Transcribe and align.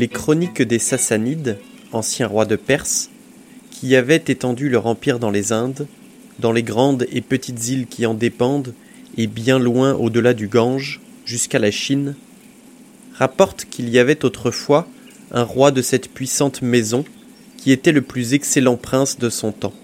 Les 0.00 0.08
chroniques 0.08 0.62
des 0.62 0.78
Sassanides, 0.78 1.58
anciens 1.92 2.26
rois 2.26 2.46
de 2.46 2.56
Perse, 2.56 3.10
qui 3.70 3.94
avaient 3.94 4.24
étendu 4.28 4.70
leur 4.70 4.86
empire 4.86 5.18
dans 5.18 5.30
les 5.30 5.52
Indes, 5.52 5.86
dans 6.38 6.52
les 6.52 6.62
grandes 6.62 7.06
et 7.12 7.20
petites 7.20 7.68
îles 7.68 7.86
qui 7.86 8.06
en 8.06 8.14
dépendent, 8.14 8.72
et 9.18 9.26
bien 9.26 9.58
loin 9.58 9.92
au-delà 9.92 10.32
du 10.32 10.48
Gange, 10.48 11.02
jusqu'à 11.26 11.58
la 11.58 11.70
Chine, 11.70 12.14
rapportent 13.12 13.66
qu'il 13.66 13.90
y 13.90 13.98
avait 13.98 14.24
autrefois 14.24 14.88
un 15.32 15.42
roi 15.42 15.70
de 15.70 15.82
cette 15.82 16.08
puissante 16.08 16.62
maison 16.62 17.04
qui 17.58 17.70
était 17.70 17.92
le 17.92 18.00
plus 18.00 18.32
excellent 18.32 18.78
prince 18.78 19.18
de 19.18 19.28
son 19.28 19.52
temps. 19.52 19.74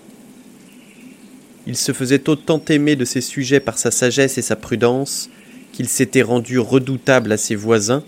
Il 1.67 1.77
se 1.77 1.93
faisait 1.93 2.27
autant 2.31 2.63
aimer 2.71 2.97
de 2.97 3.05
ses 3.05 3.21
sujets 3.21 3.61
par 3.61 3.77
sa 3.77 3.91
sagesse 3.91 4.39
et 4.39 4.43
sa 4.43 4.57
prudence 4.57 5.29
qu'il 5.75 5.91
s'était 5.91 6.23
rendu 6.23 6.59
redoutable 6.59 7.33
à 7.33 7.37
ses 7.37 7.55
voisins 7.55 8.03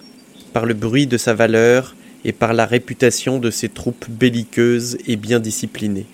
par 0.55 0.65
le 0.65 0.73
bruit 0.73 1.07
de 1.07 1.19
sa 1.19 1.35
valeur 1.35 1.95
et 2.25 2.33
par 2.33 2.53
la 2.53 2.67
réputation 2.67 3.39
de 3.39 3.51
ses 3.51 3.69
troupes 3.69 4.09
belliqueuses 4.09 4.99
et 5.07 5.17
bien 5.17 5.41
disciplinées. 5.41 6.07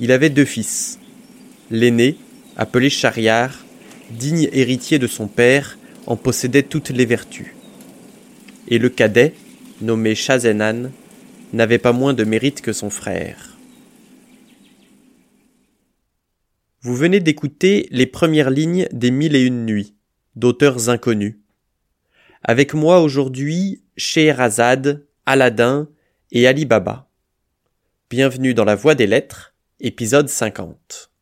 Il 0.00 0.12
avait 0.12 0.30
deux 0.30 0.44
fils. 0.44 0.98
L'aîné, 1.70 2.16
appelé 2.56 2.90
Chariar, 2.90 3.64
digne 4.10 4.48
héritier 4.52 4.98
de 4.98 5.06
son 5.06 5.28
père, 5.28 5.78
en 6.06 6.16
possédait 6.16 6.64
toutes 6.64 6.90
les 6.90 7.06
vertus. 7.06 7.54
Et 8.68 8.78
le 8.78 8.88
cadet, 8.88 9.34
nommé 9.80 10.14
Chazenan, 10.14 10.90
n'avait 11.52 11.78
pas 11.78 11.92
moins 11.92 12.14
de 12.14 12.24
mérite 12.24 12.60
que 12.60 12.72
son 12.72 12.90
frère. 12.90 13.56
Vous 16.80 16.96
venez 16.96 17.20
d'écouter 17.20 17.86
les 17.90 18.06
premières 18.06 18.50
lignes 18.50 18.88
des 18.92 19.12
Mille 19.12 19.36
et 19.36 19.42
une 19.42 19.66
nuits, 19.66 19.94
d'auteurs 20.34 20.88
inconnus. 20.88 21.38
Avec 22.44 22.74
moi 22.74 23.00
aujourd'hui, 23.00 23.84
Scheherazade, 23.96 25.06
Aladdin 25.26 25.88
et 26.32 26.48
Ali 26.48 26.64
Baba. 26.64 27.08
Bienvenue 28.10 28.52
dans 28.52 28.64
la 28.64 28.74
Voie 28.74 28.96
des 28.96 29.06
Lettres, 29.06 29.54
épisode 29.78 30.28
50. 30.28 31.12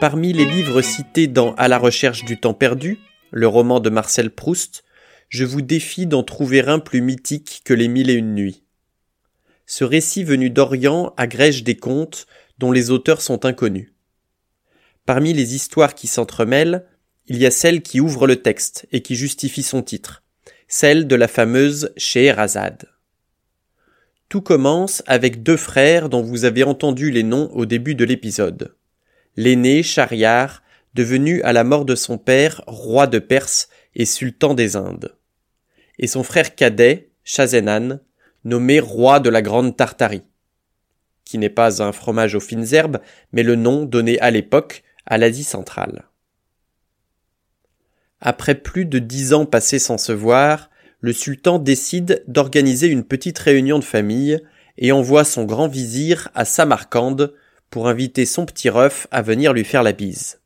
Parmi 0.00 0.32
les 0.32 0.44
livres 0.44 0.80
cités 0.80 1.26
dans 1.26 1.56
À 1.56 1.66
la 1.66 1.78
recherche 1.78 2.24
du 2.24 2.38
temps 2.38 2.54
perdu, 2.54 3.00
le 3.32 3.48
roman 3.48 3.80
de 3.80 3.90
Marcel 3.90 4.30
Proust, 4.30 4.84
je 5.28 5.44
vous 5.44 5.62
défie 5.62 6.06
d'en 6.06 6.22
trouver 6.22 6.60
un 6.60 6.78
plus 6.78 7.00
mythique 7.00 7.62
que 7.64 7.74
les 7.74 7.88
Mille 7.88 8.10
et 8.10 8.14
une 8.14 8.36
nuits. 8.36 8.62
Ce 9.66 9.82
récit 9.82 10.22
venu 10.22 10.50
d'Orient 10.50 11.12
agrège 11.16 11.64
des 11.64 11.76
contes 11.76 12.28
dont 12.58 12.70
les 12.70 12.92
auteurs 12.92 13.20
sont 13.20 13.44
inconnus. 13.44 13.93
Parmi 15.06 15.34
les 15.34 15.54
histoires 15.54 15.94
qui 15.94 16.06
s'entremêlent, 16.06 16.86
il 17.26 17.36
y 17.36 17.46
a 17.46 17.50
celle 17.50 17.82
qui 17.82 18.00
ouvre 18.00 18.26
le 18.26 18.36
texte 18.36 18.86
et 18.90 19.02
qui 19.02 19.16
justifie 19.16 19.62
son 19.62 19.82
titre, 19.82 20.22
celle 20.66 21.06
de 21.06 21.14
la 21.14 21.28
fameuse 21.28 21.92
Scheherazade. 21.96 22.88
Tout 24.30 24.40
commence 24.40 25.02
avec 25.06 25.42
deux 25.42 25.58
frères 25.58 26.08
dont 26.08 26.22
vous 26.22 26.44
avez 26.46 26.64
entendu 26.64 27.10
les 27.10 27.22
noms 27.22 27.50
au 27.52 27.66
début 27.66 27.94
de 27.94 28.04
l'épisode. 28.04 28.74
L'aîné, 29.36 29.82
Shahriar, 29.82 30.62
devenu 30.94 31.42
à 31.42 31.52
la 31.52 31.64
mort 31.64 31.84
de 31.84 31.94
son 31.94 32.16
père 32.16 32.62
roi 32.66 33.06
de 33.06 33.18
Perse 33.18 33.68
et 33.94 34.06
sultan 34.06 34.54
des 34.54 34.74
Indes. 34.76 35.14
Et 35.98 36.06
son 36.06 36.22
frère 36.22 36.54
cadet, 36.54 37.10
Shazenan, 37.24 38.00
nommé 38.44 38.80
roi 38.80 39.20
de 39.20 39.28
la 39.28 39.42
Grande 39.42 39.76
Tartarie, 39.76 40.24
qui 41.24 41.38
n'est 41.38 41.50
pas 41.50 41.82
un 41.82 41.92
fromage 41.92 42.34
aux 42.34 42.40
fines 42.40 42.74
herbes, 42.74 43.00
mais 43.32 43.42
le 43.42 43.54
nom 43.54 43.84
donné 43.84 44.18
à 44.20 44.30
l'époque 44.30 44.82
à 45.06 45.18
l'Asie 45.18 45.44
centrale. 45.44 46.04
Après 48.20 48.54
plus 48.54 48.86
de 48.86 48.98
dix 48.98 49.34
ans 49.34 49.46
passés 49.46 49.78
sans 49.78 49.98
se 49.98 50.12
voir, 50.12 50.70
le 51.00 51.12
sultan 51.12 51.58
décide 51.58 52.24
d'organiser 52.26 52.86
une 52.86 53.04
petite 53.04 53.38
réunion 53.38 53.78
de 53.78 53.84
famille 53.84 54.40
et 54.78 54.92
envoie 54.92 55.24
son 55.24 55.44
grand 55.44 55.68
vizir 55.68 56.30
à 56.34 56.44
Samarcande 56.44 57.34
pour 57.70 57.88
inviter 57.88 58.24
son 58.24 58.46
petit 58.46 58.70
ref 58.70 59.06
à 59.10 59.20
venir 59.20 59.52
lui 59.52 59.64
faire 59.64 59.82
la 59.82 59.92
bise. 59.92 60.40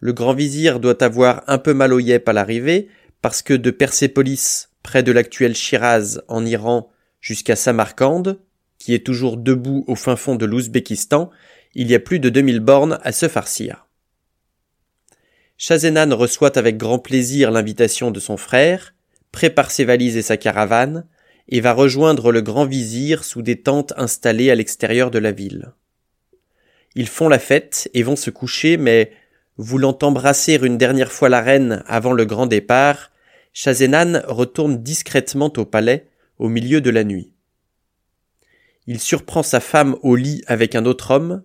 Le 0.00 0.12
grand 0.12 0.34
vizir 0.34 0.80
doit 0.80 1.02
avoir 1.02 1.42
un 1.46 1.58
peu 1.58 1.72
mal 1.72 1.92
au 1.92 1.98
yep 1.98 2.28
à 2.28 2.32
l'arrivée, 2.32 2.88
parce 3.22 3.42
que 3.42 3.54
de 3.54 3.70
Persépolis, 3.70 4.68
près 4.82 5.02
de 5.02 5.12
l'actuel 5.12 5.54
Shiraz 5.54 6.20
en 6.28 6.44
Iran, 6.44 6.90
jusqu'à 7.20 7.56
Samarcande, 7.56 8.38
qui 8.78 8.94
est 8.94 9.04
toujours 9.04 9.36
debout 9.36 9.84
au 9.88 9.94
fin 9.94 10.16
fond 10.16 10.36
de 10.36 10.44
l'Ouzbékistan, 10.44 11.30
il 11.76 11.90
y 11.90 11.94
a 11.94 12.00
plus 12.00 12.18
de 12.18 12.28
2000 12.28 12.60
bornes 12.60 12.98
à 13.02 13.12
se 13.12 13.28
farcir. 13.28 13.86
Chazenan 15.56 16.14
reçoit 16.16 16.58
avec 16.58 16.76
grand 16.76 16.98
plaisir 16.98 17.50
l'invitation 17.50 18.10
de 18.10 18.18
son 18.18 18.36
frère, 18.36 18.94
prépare 19.30 19.70
ses 19.70 19.84
valises 19.84 20.16
et 20.16 20.22
sa 20.22 20.36
caravane, 20.36 21.06
et 21.48 21.60
va 21.60 21.72
rejoindre 21.72 22.32
le 22.32 22.42
grand 22.42 22.66
vizir 22.66 23.22
sous 23.22 23.42
des 23.42 23.62
tentes 23.62 23.92
installées 23.96 24.50
à 24.50 24.56
l'extérieur 24.56 25.12
de 25.12 25.20
la 25.20 25.30
ville. 25.30 25.72
Ils 26.96 27.08
font 27.08 27.28
la 27.28 27.38
fête 27.38 27.88
et 27.94 28.02
vont 28.02 28.16
se 28.16 28.30
coucher, 28.30 28.76
mais 28.76 29.12
Voulant 29.58 29.96
embrasser 30.02 30.58
une 30.62 30.76
dernière 30.76 31.10
fois 31.10 31.30
la 31.30 31.40
reine 31.40 31.82
avant 31.86 32.12
le 32.12 32.26
grand 32.26 32.46
départ, 32.46 33.10
Chazenan 33.54 34.20
retourne 34.26 34.82
discrètement 34.82 35.50
au 35.56 35.64
palais 35.64 36.08
au 36.38 36.50
milieu 36.50 36.82
de 36.82 36.90
la 36.90 37.04
nuit. 37.04 37.32
Il 38.86 39.00
surprend 39.00 39.42
sa 39.42 39.60
femme 39.60 39.96
au 40.02 40.14
lit 40.14 40.42
avec 40.46 40.74
un 40.74 40.84
autre 40.84 41.10
homme, 41.10 41.42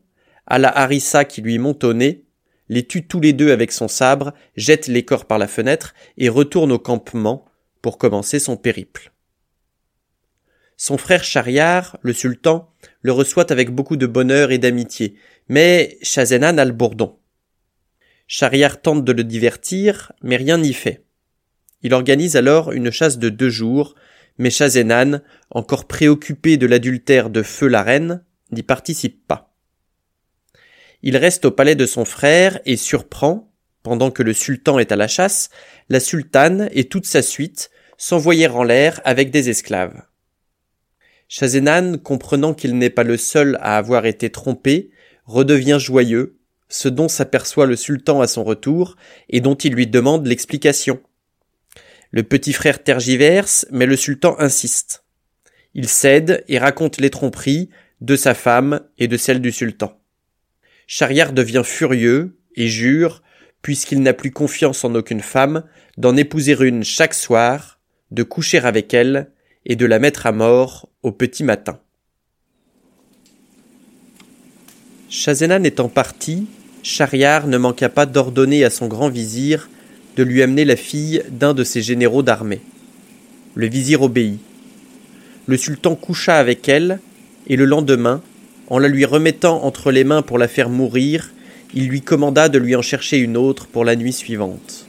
à 0.48 0.60
la 0.60 0.70
harissa 0.70 1.26
qui 1.26 1.42
lui 1.42 1.58
monte 1.58 1.84
au 1.84 1.94
nez, 1.94 2.26
les 2.70 2.88
tue 2.88 3.06
tous 3.06 3.20
les 3.20 3.34
deux 3.34 3.52
avec 3.52 3.72
son 3.72 3.88
sabre, 3.88 4.34
jette 4.56 4.88
les 4.88 5.04
corps 5.04 5.26
par 5.26 5.38
la 5.38 5.48
fenêtre 5.48 5.94
et 6.18 6.30
retourne 6.30 6.72
au 6.72 6.80
campement 6.80 7.46
pour 7.82 7.98
commencer 7.98 8.40
son 8.40 8.56
périple. 8.56 9.12
Son 10.78 10.98
frère 10.98 11.24
Chariar, 11.24 11.98
le 12.02 12.14
sultan, 12.14 12.74
le 13.02 13.12
reçoit 13.12 13.52
avec 13.52 13.70
beaucoup 13.72 13.98
de 13.98 14.08
bonheur 14.08 14.52
et 14.52 14.58
d'amitié, 14.58 15.16
mais 15.48 15.98
Chazenan 16.02 16.58
a 16.58 16.66
le 16.66 16.72
bourdon. 16.72 17.20
Chariar 18.26 18.82
tente 18.82 19.04
de 19.04 19.12
le 19.12 19.24
divertir, 19.24 20.14
mais 20.24 20.38
rien 20.38 20.58
n'y 20.58 20.74
fait. 20.74 21.04
Il 21.84 21.94
organise 21.94 22.36
alors 22.36 22.72
une 22.72 22.90
chasse 22.90 23.20
de 23.20 23.30
deux 23.30 23.50
jours, 23.50 23.96
mais 24.38 24.50
Chazenan, 24.50 25.20
encore 25.50 25.88
préoccupé 25.88 26.56
de 26.58 26.68
l'adultère 26.68 27.30
de 27.30 27.44
Feu 27.44 27.68
la 27.68 27.84
reine, 27.84 28.24
n'y 28.52 28.64
participe 28.64 29.28
pas. 29.28 29.51
Il 31.04 31.18
reste 31.18 31.46
au 31.46 31.52
palais 31.52 31.76
de 31.76 31.86
son 31.86 32.06
frère 32.06 32.60
et 32.66 32.78
surprend, 32.78 33.52
pendant 33.84 34.12
que 34.12 34.24
le 34.24 34.34
sultan 34.34 34.78
est 34.80 34.92
à 34.92 34.96
la 34.96 35.08
chasse, 35.08 35.50
la 35.90 36.00
sultane 36.00 36.70
et 36.72 36.86
toute 36.86 37.06
sa 37.06 37.22
suite 37.22 37.72
s'envoyer 37.98 38.48
en 38.48 38.64
l'air 38.64 39.02
avec 39.04 39.32
des 39.32 39.50
esclaves. 39.50 40.04
Chazenan, 41.28 41.98
comprenant 41.98 42.54
qu'il 42.54 42.78
n'est 42.78 42.90
pas 42.90 43.04
le 43.04 43.18
seul 43.18 43.58
à 43.62 43.78
avoir 43.78 44.06
été 44.06 44.30
trompé, 44.30 44.92
redevient 45.26 45.78
joyeux 45.80 46.38
ce 46.68 46.88
dont 46.88 47.08
s'aperçoit 47.08 47.66
le 47.66 47.76
sultan 47.76 48.22
à 48.22 48.28
son 48.28 48.44
retour 48.44 48.96
et 49.30 49.42
dont 49.42 49.56
il 49.56 49.74
lui 49.74 49.88
demande 49.88 50.26
l'explication. 50.28 51.02
Le 52.12 52.24
petit 52.24 52.54
frère 52.54 52.84
tergiverse, 52.84 53.66
mais 53.72 53.86
le 53.86 53.96
sultan 53.96 54.36
insiste. 54.40 55.04
Il 55.74 55.88
cède 55.88 56.44
et 56.48 56.60
raconte 56.60 57.00
les 57.00 57.10
tromperies 57.10 57.70
de 58.02 58.16
sa 58.16 58.34
femme 58.34 58.82
et 58.98 59.08
de 59.08 59.16
celle 59.16 59.42
du 59.42 59.52
sultan. 59.52 60.01
Chariar 60.88 61.34
devient 61.34 61.64
furieux 61.66 62.38
et 62.56 62.68
jure, 62.68 63.22
puisqu'il 63.62 64.02
n'a 64.02 64.14
plus 64.14 64.32
confiance 64.32 64.84
en 64.84 64.96
aucune 64.96 65.22
femme, 65.22 65.64
d'en 65.98 66.16
épouser 66.18 66.56
une 66.60 66.84
chaque 66.84 67.14
soir, 67.14 67.80
de 68.12 68.24
coucher 68.24 68.60
avec 68.60 68.94
elle 68.94 69.32
et 69.66 69.76
de 69.76 69.86
la 69.86 70.00
mettre 70.00 70.26
à 70.26 70.32
mort 70.32 70.90
au 71.04 71.12
petit 71.12 71.44
matin. 71.44 71.80
Chazenan 75.10 75.64
étant 75.64 75.90
parti, 75.90 76.48
Shahriar 76.84 77.48
ne 77.48 77.58
manqua 77.58 77.90
pas 77.90 78.06
d'ordonner 78.06 78.64
à 78.64 78.70
son 78.70 78.88
grand 78.88 79.10
vizir 79.10 79.70
de 80.16 80.24
lui 80.24 80.42
amener 80.42 80.66
la 80.66 80.76
fille 80.76 81.24
d'un 81.30 81.54
de 81.54 81.64
ses 81.64 81.82
généraux 81.82 82.24
d'armée. 82.24 82.62
Le 83.56 83.68
vizir 83.68 84.02
obéit. 84.02 84.40
Le 85.48 85.58
sultan 85.58 85.96
coucha 85.96 86.38
avec 86.38 86.68
elle, 86.70 87.00
et 87.48 87.56
le 87.56 87.66
lendemain, 87.66 88.22
en 88.72 88.80
la 88.80 88.88
lui 88.88 89.04
remettant 89.04 89.66
entre 89.66 89.92
les 89.92 90.06
mains 90.06 90.22
pour 90.22 90.38
la 90.38 90.48
faire 90.48 90.70
mourir, 90.70 91.34
il 91.74 91.90
lui 91.90 92.00
commanda 92.00 92.48
de 92.48 92.58
lui 92.58 92.74
en 92.78 92.82
chercher 92.82 93.18
une 93.18 93.36
autre 93.36 93.68
pour 93.68 93.84
la 93.84 93.98
nuit 93.98 94.14
suivante. 94.14 94.86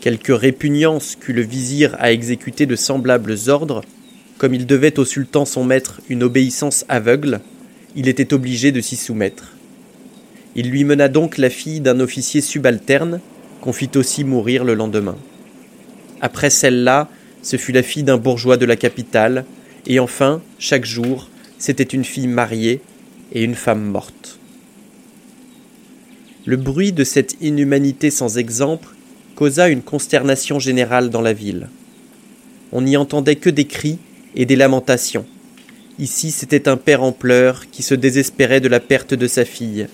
Quelque 0.00 0.32
répugnance 0.32 1.14
qu'eut 1.14 1.34
le 1.34 1.42
vizir 1.42 1.94
à 1.98 2.10
exécuter 2.10 2.64
de 2.64 2.74
semblables 2.74 3.36
ordres, 3.48 3.82
comme 4.38 4.54
il 4.54 4.64
devait 4.64 4.98
au 4.98 5.04
sultan 5.04 5.44
son 5.44 5.62
maître 5.62 6.00
une 6.08 6.22
obéissance 6.22 6.86
aveugle, 6.88 7.40
il 7.96 8.08
était 8.08 8.32
obligé 8.32 8.72
de 8.72 8.80
s'y 8.80 8.96
soumettre. 8.96 9.52
Il 10.56 10.70
lui 10.70 10.84
mena 10.84 11.08
donc 11.08 11.36
la 11.36 11.50
fille 11.50 11.80
d'un 11.80 12.00
officier 12.00 12.40
subalterne, 12.40 13.20
qu'on 13.60 13.74
fit 13.74 13.90
aussi 13.96 14.24
mourir 14.24 14.64
le 14.64 14.72
lendemain. 14.72 15.16
Après 16.22 16.48
celle-là, 16.48 17.10
ce 17.42 17.58
fut 17.58 17.72
la 17.72 17.82
fille 17.82 18.04
d'un 18.04 18.16
bourgeois 18.16 18.56
de 18.56 18.64
la 18.64 18.76
capitale, 18.76 19.44
et 19.86 20.00
enfin, 20.00 20.40
chaque 20.58 20.86
jour, 20.86 21.28
c'était 21.58 21.82
une 21.82 22.04
fille 22.04 22.28
mariée 22.28 22.80
et 23.32 23.42
une 23.42 23.54
femme 23.54 23.84
morte. 23.84 24.38
Le 26.46 26.56
bruit 26.56 26.92
de 26.92 27.04
cette 27.04 27.36
inhumanité 27.40 28.10
sans 28.10 28.36
exemple 28.36 28.88
causa 29.34 29.68
une 29.68 29.82
consternation 29.82 30.58
générale 30.58 31.10
dans 31.10 31.22
la 31.22 31.32
ville. 31.32 31.68
On 32.72 32.82
n'y 32.82 32.96
entendait 32.96 33.36
que 33.36 33.50
des 33.50 33.66
cris 33.66 33.98
et 34.34 34.46
des 34.46 34.56
lamentations. 34.56 35.24
Ici, 35.98 36.30
c'était 36.30 36.68
un 36.68 36.76
père 36.76 37.02
en 37.02 37.12
pleurs 37.12 37.70
qui 37.70 37.82
se 37.82 37.94
désespérait 37.94 38.60
de 38.60 38.68
la 38.68 38.80
perte 38.80 39.14
de 39.14 39.26
sa 39.26 39.44
fille. 39.44 39.86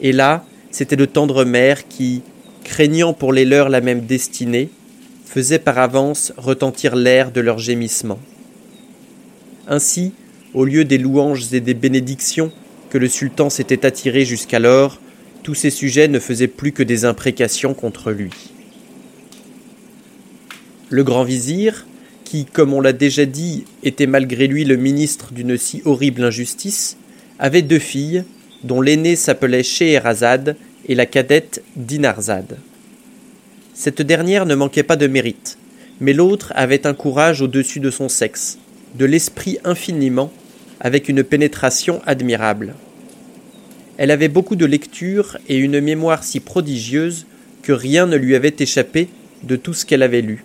Et 0.00 0.12
là, 0.12 0.44
c'était 0.70 0.96
de 0.96 1.04
tendres 1.04 1.44
mères 1.44 1.88
qui, 1.88 2.22
craignant 2.64 3.12
pour 3.12 3.32
les 3.32 3.44
leurs 3.44 3.68
la 3.68 3.80
même 3.80 4.06
destinée, 4.06 4.70
faisaient 5.24 5.58
par 5.58 5.78
avance 5.78 6.32
retentir 6.36 6.96
l'air 6.96 7.30
de 7.30 7.40
leurs 7.40 7.58
gémissements. 7.58 8.18
Ainsi, 9.68 10.12
au 10.56 10.64
lieu 10.64 10.86
des 10.86 10.96
louanges 10.96 11.52
et 11.52 11.60
des 11.60 11.74
bénédictions 11.74 12.50
que 12.88 12.96
le 12.96 13.08
sultan 13.08 13.50
s'était 13.50 13.84
attiré 13.84 14.24
jusqu'alors, 14.24 14.98
tous 15.42 15.54
ces 15.54 15.68
sujets 15.68 16.08
ne 16.08 16.18
faisaient 16.18 16.46
plus 16.48 16.72
que 16.72 16.82
des 16.82 17.04
imprécations 17.04 17.74
contre 17.74 18.10
lui. 18.10 18.30
Le 20.88 21.04
grand 21.04 21.24
vizir, 21.24 21.86
qui, 22.24 22.46
comme 22.46 22.72
on 22.72 22.80
l'a 22.80 22.94
déjà 22.94 23.26
dit, 23.26 23.64
était 23.82 24.06
malgré 24.06 24.46
lui 24.46 24.64
le 24.64 24.76
ministre 24.76 25.34
d'une 25.34 25.58
si 25.58 25.82
horrible 25.84 26.24
injustice, 26.24 26.96
avait 27.38 27.60
deux 27.60 27.78
filles, 27.78 28.24
dont 28.64 28.80
l'aînée 28.80 29.14
s'appelait 29.14 29.62
Scheherazade 29.62 30.56
et 30.88 30.94
la 30.94 31.04
cadette 31.04 31.62
Dinarzade. 31.76 32.56
Cette 33.74 34.00
dernière 34.00 34.46
ne 34.46 34.54
manquait 34.54 34.82
pas 34.82 34.96
de 34.96 35.06
mérite, 35.06 35.58
mais 36.00 36.14
l'autre 36.14 36.54
avait 36.56 36.86
un 36.86 36.94
courage 36.94 37.42
au-dessus 37.42 37.80
de 37.80 37.90
son 37.90 38.08
sexe, 38.08 38.56
de 38.94 39.04
l'esprit 39.04 39.58
infiniment, 39.62 40.32
avec 40.86 41.08
une 41.08 41.24
pénétration 41.24 42.00
admirable. 42.06 42.76
Elle 43.98 44.12
avait 44.12 44.28
beaucoup 44.28 44.54
de 44.54 44.64
lecture 44.64 45.36
et 45.48 45.56
une 45.56 45.80
mémoire 45.80 46.22
si 46.22 46.38
prodigieuse 46.38 47.26
que 47.62 47.72
rien 47.72 48.06
ne 48.06 48.14
lui 48.14 48.36
avait 48.36 48.54
échappé 48.56 49.08
de 49.42 49.56
tout 49.56 49.74
ce 49.74 49.84
qu'elle 49.84 50.04
avait 50.04 50.20
lu. 50.20 50.44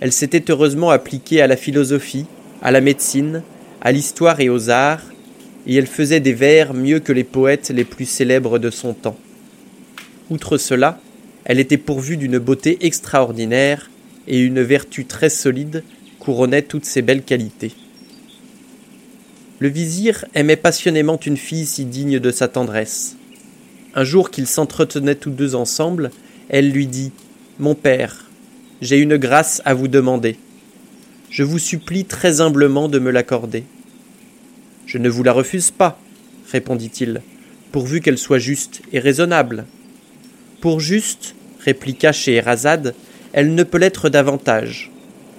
Elle 0.00 0.12
s'était 0.12 0.50
heureusement 0.50 0.90
appliquée 0.90 1.40
à 1.40 1.46
la 1.46 1.56
philosophie, 1.56 2.26
à 2.60 2.70
la 2.70 2.82
médecine, 2.82 3.42
à 3.80 3.92
l'histoire 3.92 4.40
et 4.40 4.50
aux 4.50 4.68
arts, 4.68 5.06
et 5.66 5.74
elle 5.74 5.86
faisait 5.86 6.20
des 6.20 6.34
vers 6.34 6.74
mieux 6.74 7.00
que 7.00 7.14
les 7.14 7.24
poètes 7.24 7.70
les 7.74 7.84
plus 7.84 8.04
célèbres 8.04 8.58
de 8.58 8.68
son 8.68 8.92
temps. 8.92 9.16
Outre 10.28 10.58
cela, 10.58 11.00
elle 11.46 11.60
était 11.60 11.78
pourvue 11.78 12.18
d'une 12.18 12.38
beauté 12.38 12.76
extraordinaire, 12.82 13.90
et 14.28 14.38
une 14.38 14.60
vertu 14.60 15.06
très 15.06 15.30
solide 15.30 15.82
couronnait 16.18 16.60
toutes 16.60 16.84
ses 16.84 17.00
belles 17.00 17.22
qualités. 17.22 17.72
Le 19.64 19.70
vizir 19.70 20.26
aimait 20.34 20.56
passionnément 20.56 21.18
une 21.18 21.38
fille 21.38 21.64
si 21.64 21.86
digne 21.86 22.18
de 22.18 22.30
sa 22.30 22.48
tendresse. 22.48 23.16
Un 23.94 24.04
jour 24.04 24.30
qu'ils 24.30 24.46
s'entretenaient 24.46 25.14
tous 25.14 25.30
deux 25.30 25.54
ensemble, 25.54 26.10
elle 26.50 26.70
lui 26.70 26.86
dit 26.86 27.12
Mon 27.58 27.74
père, 27.74 28.26
j'ai 28.82 28.98
une 28.98 29.16
grâce 29.16 29.62
à 29.64 29.72
vous 29.72 29.88
demander. 29.88 30.36
Je 31.30 31.44
vous 31.44 31.58
supplie 31.58 32.04
très 32.04 32.42
humblement 32.42 32.90
de 32.90 32.98
me 32.98 33.10
l'accorder. 33.10 33.64
Je 34.84 34.98
ne 34.98 35.08
vous 35.08 35.22
la 35.22 35.32
refuse 35.32 35.70
pas, 35.70 35.98
répondit-il, 36.52 37.22
pourvu 37.72 38.02
qu'elle 38.02 38.18
soit 38.18 38.38
juste 38.38 38.82
et 38.92 38.98
raisonnable. 38.98 39.64
Pour 40.60 40.78
juste, 40.78 41.34
répliqua 41.60 42.12
Scheherazade, 42.12 42.94
elle 43.32 43.54
ne 43.54 43.62
peut 43.62 43.78
l'être 43.78 44.10
davantage, 44.10 44.92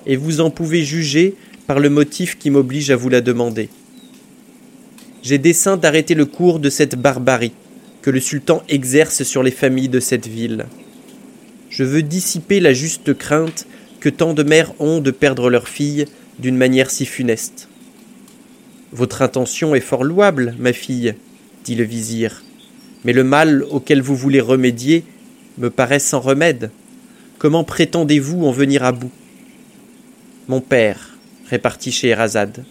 et 0.08 0.16
vous 0.16 0.42
en 0.42 0.50
pouvez 0.50 0.84
juger 0.84 1.36
par 1.68 1.80
le 1.80 1.92
motif 1.92 2.40
qui 2.40 2.50
m'oblige 2.50 2.90
à 2.90 2.96
vous 2.96 3.10
la 3.10 3.22
demander. 3.22 3.70
J'ai 5.26 5.40
dessein 5.40 5.76
d'arrêter 5.76 6.14
le 6.14 6.28
cours 6.28 6.60
de 6.60 6.70
cette 6.70 6.96
barbarie 6.96 7.54
que 8.04 8.12
le 8.12 8.20
sultan 8.20 8.62
exerce 8.70 9.24
sur 9.24 9.42
les 9.42 9.50
familles 9.50 9.90
de 9.90 10.00
cette 10.00 10.28
ville. 10.28 10.68
Je 11.72 11.84
veux 11.84 12.04
dissiper 12.04 12.60
la 12.60 12.74
juste 12.74 13.18
crainte 13.18 13.66
que 14.00 14.10
tant 14.10 14.36
de 14.36 14.44
mères 14.44 14.80
ont 14.80 15.02
de 15.02 15.10
perdre 15.10 15.50
leur 15.50 15.68
fille 15.68 16.06
d'une 16.38 16.58
manière 16.58 16.92
si 16.92 17.08
funeste. 17.08 17.70
Votre 18.92 19.24
intention 19.24 19.74
est 19.74 19.80
fort 19.80 20.04
louable, 20.04 20.54
ma 20.60 20.74
fille, 20.74 21.16
dit 21.64 21.74
le 21.74 21.86
vizir, 21.86 22.44
mais 23.04 23.12
le 23.12 23.24
mal 23.24 23.66
auquel 23.72 24.04
vous 24.04 24.16
voulez 24.16 24.42
remédier 24.42 25.06
me 25.58 25.72
paraît 25.72 25.98
sans 25.98 26.20
remède. 26.20 26.70
Comment 27.40 27.64
prétendez-vous 27.64 28.46
en 28.46 28.52
venir 28.52 28.84
à 28.84 28.92
bout? 28.92 29.12
Mon 30.48 30.62
père, 30.62 31.18
répartit 31.50 31.92
Scheherazade, 31.92 32.64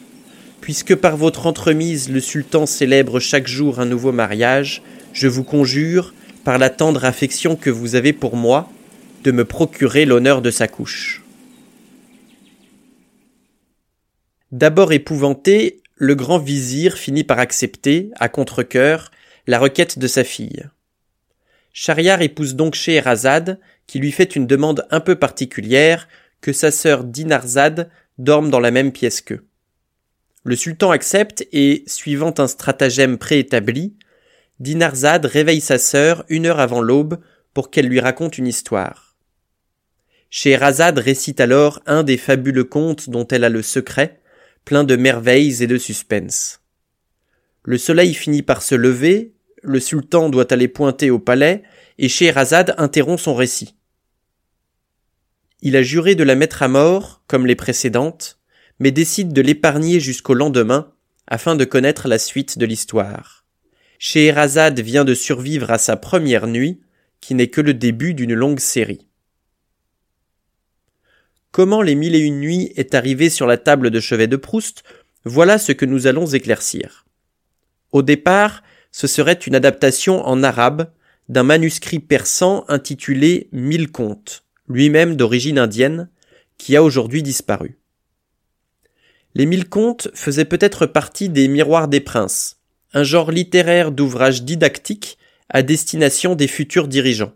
puisque 0.64 0.94
par 0.94 1.18
votre 1.18 1.46
entremise 1.46 2.08
le 2.08 2.20
sultan 2.20 2.64
célèbre 2.64 3.20
chaque 3.20 3.46
jour 3.46 3.80
un 3.80 3.84
nouveau 3.84 4.12
mariage, 4.12 4.80
je 5.12 5.28
vous 5.28 5.44
conjure, 5.44 6.14
par 6.42 6.56
la 6.56 6.70
tendre 6.70 7.04
affection 7.04 7.54
que 7.54 7.68
vous 7.68 7.96
avez 7.96 8.14
pour 8.14 8.34
moi, 8.34 8.70
de 9.24 9.30
me 9.30 9.44
procurer 9.44 10.06
l'honneur 10.06 10.40
de 10.40 10.50
sa 10.50 10.66
couche. 10.66 11.22
D'abord 14.52 14.94
épouvanté, 14.94 15.82
le 15.96 16.14
grand 16.14 16.38
vizir 16.38 16.96
finit 16.96 17.24
par 17.24 17.40
accepter, 17.40 18.10
à 18.18 18.30
contre-cœur, 18.30 19.10
la 19.46 19.58
requête 19.58 19.98
de 19.98 20.06
sa 20.06 20.24
fille. 20.24 20.64
Shahriar 21.74 22.22
épouse 22.22 22.54
donc 22.54 22.74
Scheherazade, 22.74 23.60
qui 23.86 23.98
lui 23.98 24.12
fait 24.12 24.34
une 24.34 24.46
demande 24.46 24.86
un 24.90 25.00
peu 25.00 25.16
particulière, 25.16 26.08
que 26.40 26.54
sa 26.54 26.70
sœur 26.70 27.04
Dinarzade 27.04 27.90
dorme 28.16 28.48
dans 28.48 28.60
la 28.60 28.70
même 28.70 28.92
pièce 28.92 29.20
qu'eux. 29.20 29.44
Le 30.44 30.56
sultan 30.56 30.90
accepte 30.90 31.46
et, 31.52 31.84
suivant 31.86 32.34
un 32.38 32.46
stratagème 32.46 33.16
préétabli, 33.16 33.96
Dinarzade 34.60 35.24
réveille 35.24 35.62
sa 35.62 35.78
sœur 35.78 36.24
une 36.28 36.46
heure 36.46 36.60
avant 36.60 36.82
l'aube 36.82 37.18
pour 37.54 37.70
qu'elle 37.70 37.88
lui 37.88 37.98
raconte 37.98 38.38
une 38.38 38.46
histoire. 38.46 39.16
Scheherazade 40.28 40.98
récite 40.98 41.40
alors 41.40 41.80
un 41.86 42.02
des 42.02 42.18
fabuleux 42.18 42.64
contes 42.64 43.08
dont 43.08 43.26
elle 43.28 43.44
a 43.44 43.48
le 43.48 43.62
secret, 43.62 44.20
plein 44.64 44.84
de 44.84 44.96
merveilles 44.96 45.62
et 45.62 45.66
de 45.66 45.78
suspense. 45.78 46.60
Le 47.62 47.78
soleil 47.78 48.12
finit 48.12 48.42
par 48.42 48.62
se 48.62 48.74
lever, 48.74 49.34
le 49.62 49.80
sultan 49.80 50.28
doit 50.28 50.52
aller 50.52 50.68
pointer 50.68 51.10
au 51.10 51.18
palais, 51.18 51.62
et 51.96 52.08
Scheherazade 52.08 52.74
interrompt 52.76 53.20
son 53.20 53.34
récit. 53.34 53.76
Il 55.62 55.76
a 55.76 55.82
juré 55.82 56.14
de 56.14 56.24
la 56.24 56.34
mettre 56.34 56.62
à 56.62 56.68
mort, 56.68 57.22
comme 57.26 57.46
les 57.46 57.56
précédentes, 57.56 58.38
mais 58.78 58.90
décide 58.90 59.32
de 59.32 59.40
l'épargner 59.40 60.00
jusqu'au 60.00 60.34
lendemain, 60.34 60.92
afin 61.26 61.56
de 61.56 61.64
connaître 61.64 62.08
la 62.08 62.18
suite 62.18 62.58
de 62.58 62.66
l'histoire. 62.66 63.44
Scheherazade 63.98 64.80
vient 64.80 65.04
de 65.04 65.14
survivre 65.14 65.70
à 65.70 65.78
sa 65.78 65.96
première 65.96 66.46
nuit, 66.46 66.80
qui 67.20 67.34
n'est 67.34 67.48
que 67.48 67.60
le 67.60 67.72
début 67.72 68.12
d'une 68.14 68.34
longue 68.34 68.60
série. 68.60 69.06
Comment 71.50 71.82
les 71.82 71.94
mille 71.94 72.14
et 72.14 72.20
une 72.20 72.40
nuits 72.40 72.72
est 72.76 72.94
arrivé 72.94 73.30
sur 73.30 73.46
la 73.46 73.56
table 73.56 73.90
de 73.90 74.00
chevet 74.00 74.26
de 74.26 74.36
Proust, 74.36 74.82
voilà 75.24 75.56
ce 75.58 75.72
que 75.72 75.86
nous 75.86 76.06
allons 76.06 76.26
éclaircir. 76.26 77.06
Au 77.92 78.02
départ, 78.02 78.62
ce 78.90 79.06
serait 79.06 79.32
une 79.34 79.54
adaptation 79.54 80.26
en 80.26 80.42
arabe 80.42 80.90
d'un 81.28 81.44
manuscrit 81.44 82.00
persan 82.00 82.64
intitulé 82.68 83.48
Mille 83.52 83.90
contes, 83.90 84.44
lui-même 84.68 85.16
d'origine 85.16 85.58
indienne, 85.58 86.10
qui 86.58 86.76
a 86.76 86.82
aujourd'hui 86.82 87.22
disparu. 87.22 87.78
Les 89.36 89.46
Mille 89.46 89.68
contes 89.68 90.08
faisaient 90.14 90.44
peut-être 90.44 90.86
partie 90.86 91.28
des 91.28 91.48
Miroirs 91.48 91.88
des 91.88 92.00
princes, 92.00 92.60
un 92.92 93.02
genre 93.02 93.32
littéraire 93.32 93.90
d'ouvrages 93.90 94.44
didactiques 94.44 95.18
à 95.48 95.62
destination 95.62 96.36
des 96.36 96.46
futurs 96.46 96.86
dirigeants. 96.86 97.32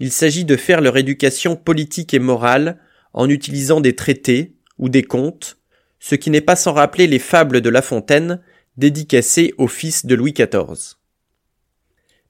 Il 0.00 0.10
s'agit 0.10 0.44
de 0.44 0.56
faire 0.56 0.80
leur 0.80 0.96
éducation 0.96 1.54
politique 1.54 2.12
et 2.12 2.18
morale 2.18 2.80
en 3.12 3.30
utilisant 3.30 3.80
des 3.80 3.94
traités 3.94 4.56
ou 4.78 4.88
des 4.88 5.04
contes, 5.04 5.58
ce 6.00 6.16
qui 6.16 6.30
n'est 6.30 6.40
pas 6.40 6.56
sans 6.56 6.72
rappeler 6.72 7.06
les 7.06 7.20
fables 7.20 7.60
de 7.60 7.70
La 7.70 7.82
Fontaine, 7.82 8.40
dédicacées 8.76 9.54
au 9.58 9.68
fils 9.68 10.06
de 10.06 10.14
Louis 10.16 10.32
XIV. 10.32 10.96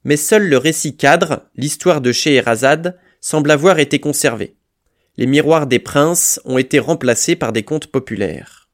Mais 0.05 0.17
seul 0.17 0.49
le 0.49 0.59
récit 0.59 0.97
cadre, 0.97 1.49
l'histoire 1.57 2.01
de 2.03 2.13
Scheherazade, 2.13 2.99
semble 3.21 3.51
avoir 3.51 3.79
été 3.79 3.99
conservé. 3.99 4.55
Les 5.17 5.27
miroirs 5.27 5.67
des 5.67 5.79
princes 5.79 6.41
ont 6.45 6.59
été 6.59 6.79
remplacés 6.79 7.37
par 7.37 7.53
des 7.53 7.63
contes 7.63 7.87
populaires. 7.87 8.66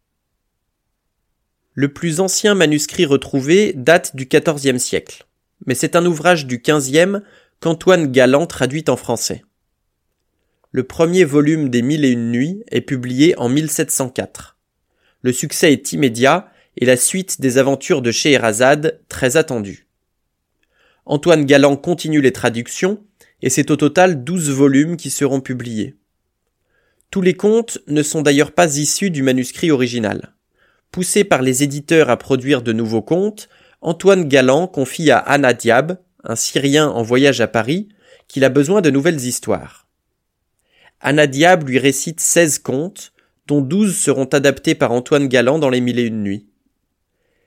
Le 1.74 1.90
plus 1.90 2.20
ancien 2.20 2.54
manuscrit 2.54 3.06
retrouvé 3.06 3.72
date 3.74 4.14
du 4.14 4.26
XIVe 4.26 4.76
siècle, 4.76 5.26
mais 5.64 5.74
c'est 5.74 5.96
un 5.96 6.04
ouvrage 6.04 6.46
du 6.46 6.58
XVe 6.58 7.22
qu'Antoine 7.60 8.12
Galland 8.12 8.46
traduit 8.46 8.84
en 8.88 8.96
français. 8.96 9.42
Le 10.70 10.84
premier 10.84 11.24
volume 11.24 11.70
des 11.70 11.80
Mille 11.80 12.04
et 12.04 12.10
une 12.10 12.30
nuits 12.30 12.62
est 12.70 12.82
publié 12.82 13.38
en 13.38 13.48
1704. 13.48 14.58
Le 15.22 15.32
succès 15.32 15.72
est 15.72 15.92
immédiat 15.92 16.52
et 16.76 16.84
la 16.84 16.98
suite 16.98 17.40
des 17.40 17.56
aventures 17.56 18.02
de 18.02 18.10
Scheherazade 18.10 19.00
très 19.08 19.38
attendue. 19.38 19.86
Antoine 21.06 21.46
Galland 21.46 21.76
continue 21.76 22.20
les 22.20 22.32
traductions 22.32 23.02
et 23.40 23.48
c'est 23.48 23.70
au 23.70 23.76
total 23.76 24.24
douze 24.24 24.50
volumes 24.50 24.98
qui 24.98 25.08
seront 25.08 25.40
publiés. 25.40 25.96
Tous 27.10 27.22
les 27.22 27.34
contes 27.34 27.78
ne 27.86 28.02
sont 28.02 28.22
d'ailleurs 28.22 28.52
pas 28.52 28.76
issus 28.76 29.10
du 29.10 29.22
manuscrit 29.22 29.70
original. 29.70 30.31
Poussé 30.92 31.24
par 31.24 31.40
les 31.40 31.62
éditeurs 31.62 32.10
à 32.10 32.18
produire 32.18 32.60
de 32.60 32.74
nouveaux 32.74 33.00
contes, 33.00 33.48
Antoine 33.80 34.28
Galland 34.28 34.66
confie 34.66 35.10
à 35.10 35.16
Anna 35.16 35.54
Diab, 35.54 35.98
un 36.22 36.36
Syrien 36.36 36.86
en 36.86 37.02
voyage 37.02 37.40
à 37.40 37.48
Paris, 37.48 37.88
qu'il 38.28 38.44
a 38.44 38.50
besoin 38.50 38.82
de 38.82 38.90
nouvelles 38.90 39.24
histoires. 39.24 39.88
Anna 41.00 41.26
Diab 41.26 41.66
lui 41.66 41.78
récite 41.78 42.20
seize 42.20 42.58
contes, 42.58 43.14
dont 43.46 43.62
douze 43.62 43.96
seront 43.96 44.26
adaptés 44.26 44.74
par 44.74 44.92
Antoine 44.92 45.28
Galland 45.28 45.58
dans 45.58 45.70
les 45.70 45.80
Mille 45.80 45.98
et 45.98 46.04
Une 46.04 46.22
Nuits. 46.22 46.46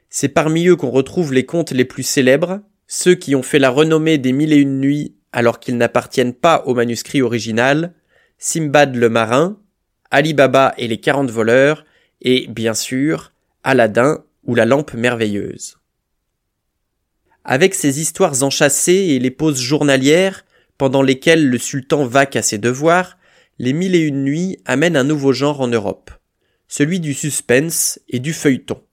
C'est 0.10 0.30
parmi 0.30 0.66
eux 0.66 0.76
qu'on 0.76 0.90
retrouve 0.90 1.32
les 1.32 1.46
contes 1.46 1.72
les 1.72 1.86
plus 1.86 2.02
célèbres, 2.02 2.62
ceux 2.88 3.14
qui 3.14 3.36
ont 3.36 3.44
fait 3.44 3.60
la 3.60 3.70
renommée 3.70 4.18
des 4.18 4.32
Mille 4.32 4.54
et 4.54 4.58
Une 4.58 4.80
Nuits 4.82 5.14
alors 5.32 5.60
qu'ils 5.60 5.78
n'appartiennent 5.78 6.34
pas 6.34 6.64
au 6.66 6.74
manuscrit 6.74 7.22
original, 7.22 7.94
Simbad 8.40 8.96
le 8.96 9.10
marin, 9.10 9.60
Ali 10.10 10.34
Baba 10.34 10.74
et 10.80 10.88
les 10.88 11.00
quarante 11.00 11.30
voleurs, 11.30 11.86
et, 12.22 12.48
bien 12.48 12.74
sûr, 12.74 13.34
Aladdin 13.66 14.24
ou 14.44 14.54
la 14.54 14.66
lampe 14.66 14.94
merveilleuse. 14.94 15.80
Avec 17.44 17.74
ses 17.74 18.00
histoires 18.00 18.44
enchâssées 18.44 18.94
et 18.94 19.20
les 19.20 19.32
pauses 19.32 19.60
journalières, 19.60 20.46
pendant 20.78 21.02
lesquelles 21.02 21.50
le 21.50 21.58
sultan 21.58 22.06
vaque 22.06 22.36
à 22.36 22.44
ses 22.44 22.60
devoirs, 22.60 23.18
les 23.58 23.74
mille 23.74 23.96
et 23.96 24.02
une 24.02 24.24
nuits 24.24 24.60
amènent 24.66 24.96
un 24.96 25.04
nouveau 25.04 25.34
genre 25.34 25.62
en 25.62 25.68
Europe, 25.68 26.12
celui 26.68 27.00
du 27.00 27.16
suspense 27.16 28.00
et 28.08 28.20
du 28.20 28.34
feuilleton. 28.34 28.84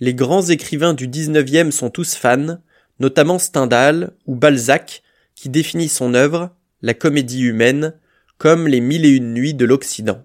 Les 0.00 0.14
grands 0.14 0.42
écrivains 0.42 0.94
du 0.94 1.06
XIXe 1.06 1.72
sont 1.72 1.90
tous 1.90 2.16
fans, 2.16 2.58
notamment 2.98 3.38
Stendhal 3.38 4.10
ou 4.26 4.34
Balzac, 4.34 5.04
qui 5.36 5.50
définit 5.50 5.88
son 5.88 6.14
œuvre, 6.14 6.50
la 6.80 6.94
comédie 6.94 7.42
humaine, 7.42 7.94
comme 8.38 8.66
les 8.66 8.80
mille 8.80 9.04
et 9.04 9.10
une 9.10 9.34
nuits 9.34 9.54
de 9.54 9.64
l'Occident. 9.64 10.24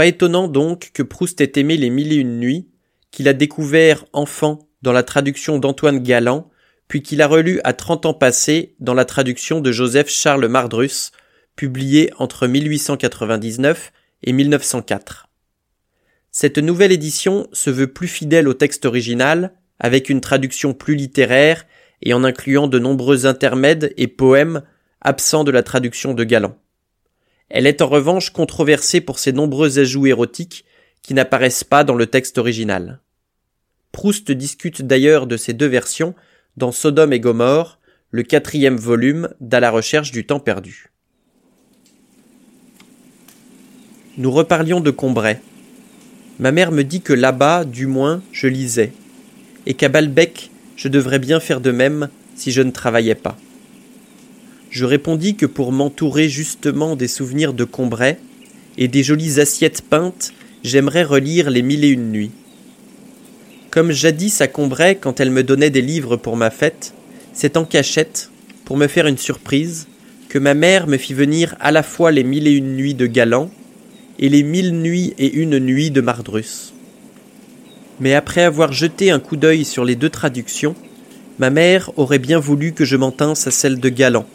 Pas 0.00 0.06
étonnant 0.06 0.48
donc 0.48 0.92
que 0.94 1.02
Proust 1.02 1.42
ait 1.42 1.52
aimé 1.56 1.76
les 1.76 1.90
mille 1.90 2.14
et 2.14 2.16
une 2.16 2.40
nuits, 2.40 2.70
qu'il 3.10 3.28
a 3.28 3.34
découvert 3.34 4.06
enfant 4.14 4.70
dans 4.80 4.94
la 4.94 5.02
traduction 5.02 5.58
d'Antoine 5.58 5.98
Galland, 5.98 6.48
puis 6.88 7.02
qu'il 7.02 7.20
a 7.20 7.26
relu 7.26 7.60
à 7.64 7.74
trente 7.74 8.06
ans 8.06 8.14
passés 8.14 8.76
dans 8.80 8.94
la 8.94 9.04
traduction 9.04 9.60
de 9.60 9.72
Joseph 9.72 10.08
Charles 10.08 10.48
Mardrus, 10.48 11.12
publiée 11.54 12.10
entre 12.16 12.46
1899 12.46 13.92
et 14.22 14.32
1904. 14.32 15.28
Cette 16.30 16.56
nouvelle 16.56 16.92
édition 16.92 17.46
se 17.52 17.68
veut 17.68 17.92
plus 17.92 18.08
fidèle 18.08 18.48
au 18.48 18.54
texte 18.54 18.86
original, 18.86 19.52
avec 19.78 20.08
une 20.08 20.22
traduction 20.22 20.72
plus 20.72 20.94
littéraire 20.94 21.66
et 22.00 22.14
en 22.14 22.24
incluant 22.24 22.68
de 22.68 22.78
nombreux 22.78 23.26
intermèdes 23.26 23.92
et 23.98 24.08
poèmes 24.08 24.62
absents 25.02 25.44
de 25.44 25.50
la 25.50 25.62
traduction 25.62 26.14
de 26.14 26.24
Galland. 26.24 26.56
Elle 27.50 27.66
est 27.66 27.82
en 27.82 27.88
revanche 27.88 28.30
controversée 28.30 29.00
pour 29.00 29.18
ses 29.18 29.32
nombreux 29.32 29.80
ajouts 29.80 30.06
érotiques 30.06 30.64
qui 31.02 31.14
n'apparaissent 31.14 31.64
pas 31.64 31.82
dans 31.82 31.96
le 31.96 32.06
texte 32.06 32.38
original. 32.38 33.00
Proust 33.90 34.30
discute 34.30 34.82
d'ailleurs 34.82 35.26
de 35.26 35.36
ces 35.36 35.52
deux 35.52 35.66
versions 35.66 36.14
dans 36.56 36.70
Sodome 36.70 37.12
et 37.12 37.18
Gomorre, 37.20 37.80
le 38.10 38.22
quatrième 38.22 38.76
volume 38.76 39.28
d'À 39.40 39.58
la 39.60 39.70
recherche 39.70 40.12
du 40.12 40.24
temps 40.26 40.40
perdu. 40.40 40.90
Nous 44.16 44.30
reparlions 44.30 44.80
de 44.80 44.90
Combray. 44.90 45.40
Ma 46.38 46.52
mère 46.52 46.72
me 46.72 46.84
dit 46.84 47.00
que 47.00 47.12
là-bas, 47.12 47.64
du 47.64 47.86
moins, 47.86 48.22
je 48.32 48.46
lisais, 48.46 48.92
et 49.66 49.74
qu'à 49.74 49.88
Balbec, 49.88 50.50
je 50.76 50.88
devrais 50.88 51.18
bien 51.18 51.40
faire 51.40 51.60
de 51.60 51.70
même 51.70 52.08
si 52.34 52.52
je 52.52 52.62
ne 52.62 52.70
travaillais 52.70 53.14
pas. 53.14 53.36
Je 54.70 54.84
répondis 54.84 55.34
que 55.34 55.46
pour 55.46 55.72
m'entourer 55.72 56.28
justement 56.28 56.94
des 56.94 57.08
souvenirs 57.08 57.54
de 57.54 57.64
Combray 57.64 58.18
et 58.78 58.86
des 58.86 59.02
jolies 59.02 59.40
assiettes 59.40 59.82
peintes, 59.82 60.32
j'aimerais 60.62 61.02
relire 61.02 61.50
les 61.50 61.62
mille 61.62 61.84
et 61.84 61.88
une 61.88 62.12
nuits. 62.12 62.30
Comme 63.70 63.90
jadis 63.90 64.40
à 64.40 64.46
Combray 64.46 64.96
quand 64.96 65.18
elle 65.18 65.32
me 65.32 65.42
donnait 65.42 65.70
des 65.70 65.82
livres 65.82 66.16
pour 66.16 66.36
ma 66.36 66.50
fête, 66.50 66.94
c'est 67.32 67.56
en 67.56 67.64
cachette, 67.64 68.30
pour 68.64 68.76
me 68.76 68.86
faire 68.86 69.08
une 69.08 69.18
surprise, 69.18 69.88
que 70.28 70.38
ma 70.38 70.54
mère 70.54 70.86
me 70.86 70.98
fit 70.98 71.14
venir 71.14 71.56
à 71.58 71.72
la 71.72 71.82
fois 71.82 72.12
les 72.12 72.22
mille 72.22 72.46
et 72.46 72.52
une 72.52 72.76
nuits 72.76 72.94
de 72.94 73.06
Galant 73.06 73.50
et 74.20 74.28
les 74.28 74.44
mille 74.44 74.72
nuits 74.80 75.14
et 75.18 75.32
une 75.34 75.58
nuits 75.58 75.90
de 75.90 76.00
Mardrus. 76.00 76.72
Mais 77.98 78.14
après 78.14 78.44
avoir 78.44 78.72
jeté 78.72 79.10
un 79.10 79.18
coup 79.18 79.36
d'œil 79.36 79.64
sur 79.64 79.84
les 79.84 79.96
deux 79.96 80.10
traductions, 80.10 80.76
ma 81.40 81.50
mère 81.50 81.90
aurait 81.98 82.20
bien 82.20 82.38
voulu 82.38 82.72
que 82.72 82.84
je 82.84 82.96
m'en 82.96 83.10
à 83.10 83.34
celle 83.34 83.80
de 83.80 83.88
Galant 83.88 84.26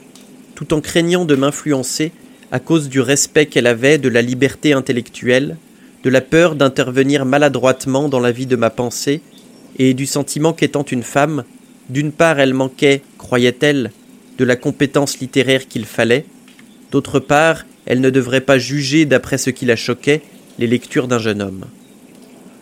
tout 0.55 0.73
en 0.73 0.81
craignant 0.81 1.25
de 1.25 1.35
m'influencer 1.35 2.11
à 2.51 2.59
cause 2.59 2.89
du 2.89 3.01
respect 3.01 3.45
qu'elle 3.45 3.67
avait 3.67 3.97
de 3.97 4.09
la 4.09 4.21
liberté 4.21 4.73
intellectuelle, 4.73 5.57
de 6.03 6.09
la 6.09 6.21
peur 6.21 6.55
d'intervenir 6.55 7.25
maladroitement 7.25 8.09
dans 8.09 8.19
la 8.19 8.31
vie 8.31 8.45
de 8.45 8.55
ma 8.55 8.69
pensée, 8.69 9.21
et 9.77 9.93
du 9.93 10.05
sentiment 10.05 10.53
qu'étant 10.53 10.83
une 10.83 11.03
femme, 11.03 11.43
d'une 11.89 12.11
part 12.11 12.39
elle 12.39 12.53
manquait, 12.53 13.01
croyait-elle, 13.17 13.91
de 14.37 14.45
la 14.45 14.55
compétence 14.55 15.19
littéraire 15.19 15.67
qu'il 15.67 15.85
fallait, 15.85 16.25
d'autre 16.91 17.19
part 17.19 17.65
elle 17.85 18.01
ne 18.01 18.09
devrait 18.09 18.41
pas 18.41 18.57
juger 18.57 19.05
d'après 19.05 19.37
ce 19.37 19.49
qui 19.49 19.65
la 19.65 19.75
choquait 19.75 20.21
les 20.57 20.67
lectures 20.67 21.07
d'un 21.07 21.19
jeune 21.19 21.41
homme. 21.41 21.65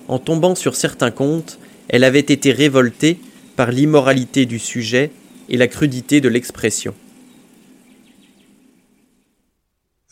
En 0.08 0.20
tombant 0.20 0.56
sur 0.56 0.76
certains 0.76 1.12
contes, 1.12 1.60
elle 1.88 2.04
avait 2.04 2.20
été 2.20 2.52
révoltée 2.52 3.20
par 3.56 3.72
l'immoralité 3.72 4.46
du 4.46 4.60
sujet 4.60 5.12
et 5.50 5.58
la 5.58 5.68
crudité 5.68 6.20
de 6.20 6.30
l'expression. 6.30 6.94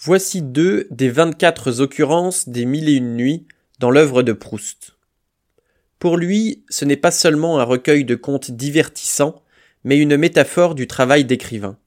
Voici 0.04 0.42
deux 0.42 0.88
des 0.90 1.10
vingt-quatre 1.10 1.80
occurrences 1.80 2.50
des 2.50 2.66
mille 2.66 2.90
et 2.90 2.94
une 2.94 3.16
nuits 3.16 3.46
dans 3.78 3.92
l'œuvre 3.92 4.24
de 4.24 4.34
Proust. 4.34 4.96
Pour 6.00 6.18
lui, 6.18 6.66
ce 6.70 6.86
n'est 6.86 6.98
pas 6.98 7.12
seulement 7.12 7.60
un 7.60 7.64
recueil 7.64 8.04
de 8.04 8.16
contes 8.16 8.50
divertissants, 8.50 9.44
mais 9.84 10.00
une 10.00 10.18
métaphore 10.18 10.74
du 10.74 10.88
travail 10.88 11.24
d'écrivain. 11.24 11.78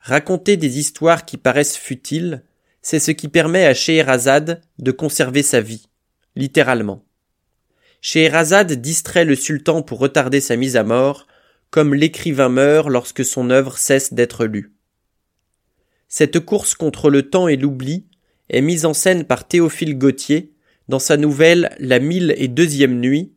Raconter 0.00 0.58
des 0.58 0.78
histoires 0.78 1.24
qui 1.24 1.38
paraissent 1.38 1.78
futiles, 1.78 2.42
c'est 2.82 2.98
ce 3.00 3.10
qui 3.10 3.28
permet 3.28 3.64
à 3.64 3.72
Scheherazade 3.72 4.60
de 4.78 4.90
conserver 4.90 5.42
sa 5.42 5.62
vie, 5.62 5.88
littéralement. 6.36 7.06
Scheherazade 8.02 8.74
distrait 8.74 9.24
le 9.24 9.34
sultan 9.34 9.80
pour 9.80 9.98
retarder 9.98 10.42
sa 10.42 10.56
mise 10.56 10.76
à 10.76 10.84
mort, 10.84 11.26
comme 11.70 11.94
l'écrivain 11.94 12.50
meurt 12.50 12.90
lorsque 12.90 13.24
son 13.24 13.48
œuvre 13.48 13.78
cesse 13.78 14.12
d'être 14.12 14.44
lue. 14.44 14.74
Cette 16.08 16.40
course 16.40 16.74
contre 16.74 17.10
le 17.10 17.28
temps 17.28 17.48
et 17.48 17.56
l'oubli 17.56 18.06
est 18.48 18.62
mise 18.62 18.86
en 18.86 18.94
scène 18.94 19.24
par 19.24 19.46
Théophile 19.46 19.98
Gautier 19.98 20.52
dans 20.88 20.98
sa 20.98 21.18
nouvelle 21.18 21.76
La 21.78 21.98
mille 21.98 22.34
et 22.38 22.48
deuxième 22.48 22.98
nuit, 22.98 23.32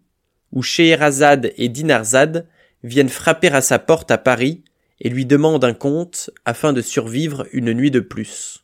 où 0.53 0.61
Scheherazade 0.61 1.51
et 1.57 1.67
Dinarzade 1.67 2.47
viennent 2.83 3.09
frapper 3.09 3.49
à 3.49 3.61
sa 3.61 3.77
porte 3.77 4.09
à 4.09 4.17
Paris 4.17 4.63
et 5.01 5.09
lui 5.09 5.25
demandent 5.25 5.65
un 5.65 5.73
compte 5.73 6.29
afin 6.45 6.71
de 6.71 6.81
survivre 6.81 7.45
une 7.51 7.73
nuit 7.73 7.91
de 7.91 7.99
plus. 7.99 8.63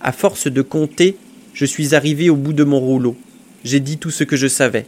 À 0.00 0.12
force 0.12 0.46
de 0.46 0.62
compter, 0.62 1.18
je 1.52 1.66
suis 1.66 1.94
arrivé 1.94 2.30
au 2.30 2.36
bout 2.36 2.54
de 2.54 2.64
mon 2.64 2.80
rouleau. 2.80 3.16
J'ai 3.64 3.80
dit 3.80 3.98
tout 3.98 4.10
ce 4.10 4.24
que 4.24 4.36
je 4.36 4.46
savais. 4.46 4.86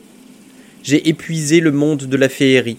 J'ai 0.82 1.08
épuisé 1.08 1.60
le 1.60 1.72
monde 1.72 2.04
de 2.04 2.16
la 2.16 2.28
féerie. 2.30 2.78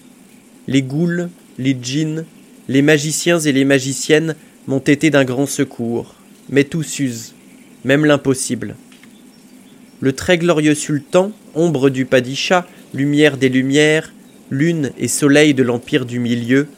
Les 0.66 0.82
goules, 0.82 1.28
les 1.58 1.76
djinns, 1.80 2.24
les 2.70 2.82
magiciens 2.82 3.40
et 3.40 3.50
les 3.50 3.64
magiciennes 3.64 4.36
m'ont 4.68 4.78
été 4.78 5.10
d'un 5.10 5.24
grand 5.24 5.46
secours, 5.46 6.14
mais 6.48 6.62
tout 6.62 6.84
s'use, 6.84 7.34
même 7.84 8.04
l'impossible. 8.04 8.76
Le 9.98 10.12
très 10.12 10.38
glorieux 10.38 10.76
sultan, 10.76 11.32
ombre 11.56 11.90
du 11.90 12.04
padisha, 12.04 12.68
lumière 12.94 13.38
des 13.38 13.48
lumières, 13.48 14.12
lune 14.50 14.92
et 14.98 15.08
soleil 15.08 15.52
de 15.52 15.64
l'empire 15.64 16.06
du 16.06 16.20
milieu, 16.20 16.68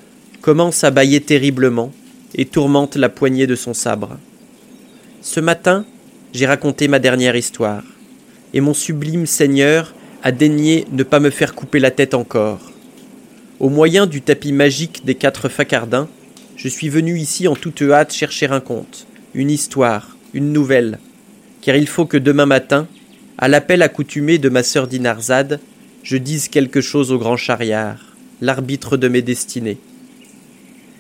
commence 0.41 0.83
à 0.83 0.91
bâiller 0.91 1.21
terriblement 1.21 1.93
et 2.35 2.47
tourmente 2.47 2.97
la 2.97 3.11
poignée 3.11 3.47
de 3.47 3.55
son 3.55 3.75
sabre. 3.75 4.17
Ce 5.21 5.41
matin, 5.41 5.85
j'ai 6.33 6.47
raconté 6.47 6.89
ma 6.89 7.01
dernière 7.01 7.37
histoire, 7.37 7.85
et 8.55 8.63
mon 8.63 8.73
sublime 8.73 9.27
Seigneur 9.27 9.95
a 10.23 10.33
daigné 10.33 10.87
ne 10.91 11.03
pas 11.03 11.21
me 11.21 11.29
faire 11.29 11.55
couper 11.55 11.81
la 11.81 11.91
tête 11.91 12.15
encore. 12.15 12.72
Au 13.63 13.69
moyen 13.69 14.09
du 14.09 14.23
tapis 14.23 14.51
magique 14.51 15.05
des 15.05 15.15
quatre 15.15 15.49
facardins, 15.49 16.09
je 16.57 16.67
suis 16.67 16.89
venu 16.89 17.17
ici 17.17 17.47
en 17.47 17.55
toute 17.55 17.81
hâte 17.83 18.13
chercher 18.13 18.47
un 18.47 18.59
conte, 18.59 19.07
une 19.35 19.53
histoire, 19.53 20.17
une 20.35 20.53
nouvelle, 20.53 20.99
car 21.61 21.77
il 21.77 21.87
faut 21.87 22.05
que 22.05 22.17
demain 22.17 22.45
matin, 22.45 22.89
à 23.39 23.47
l'appel 23.47 23.83
accoutumé 23.83 24.39
de 24.39 24.49
ma 24.49 24.65
sœur 24.65 24.89
Dinarzade, 24.89 25.61
je 26.03 26.17
dise 26.17 26.49
quelque 26.49 26.81
chose 26.81 27.13
au 27.13 27.19
grand 27.19 27.37
chariard, 27.37 28.17
l'arbitre 28.41 28.97
de 28.97 29.07
mes 29.07 29.23
destinées. 29.23 29.79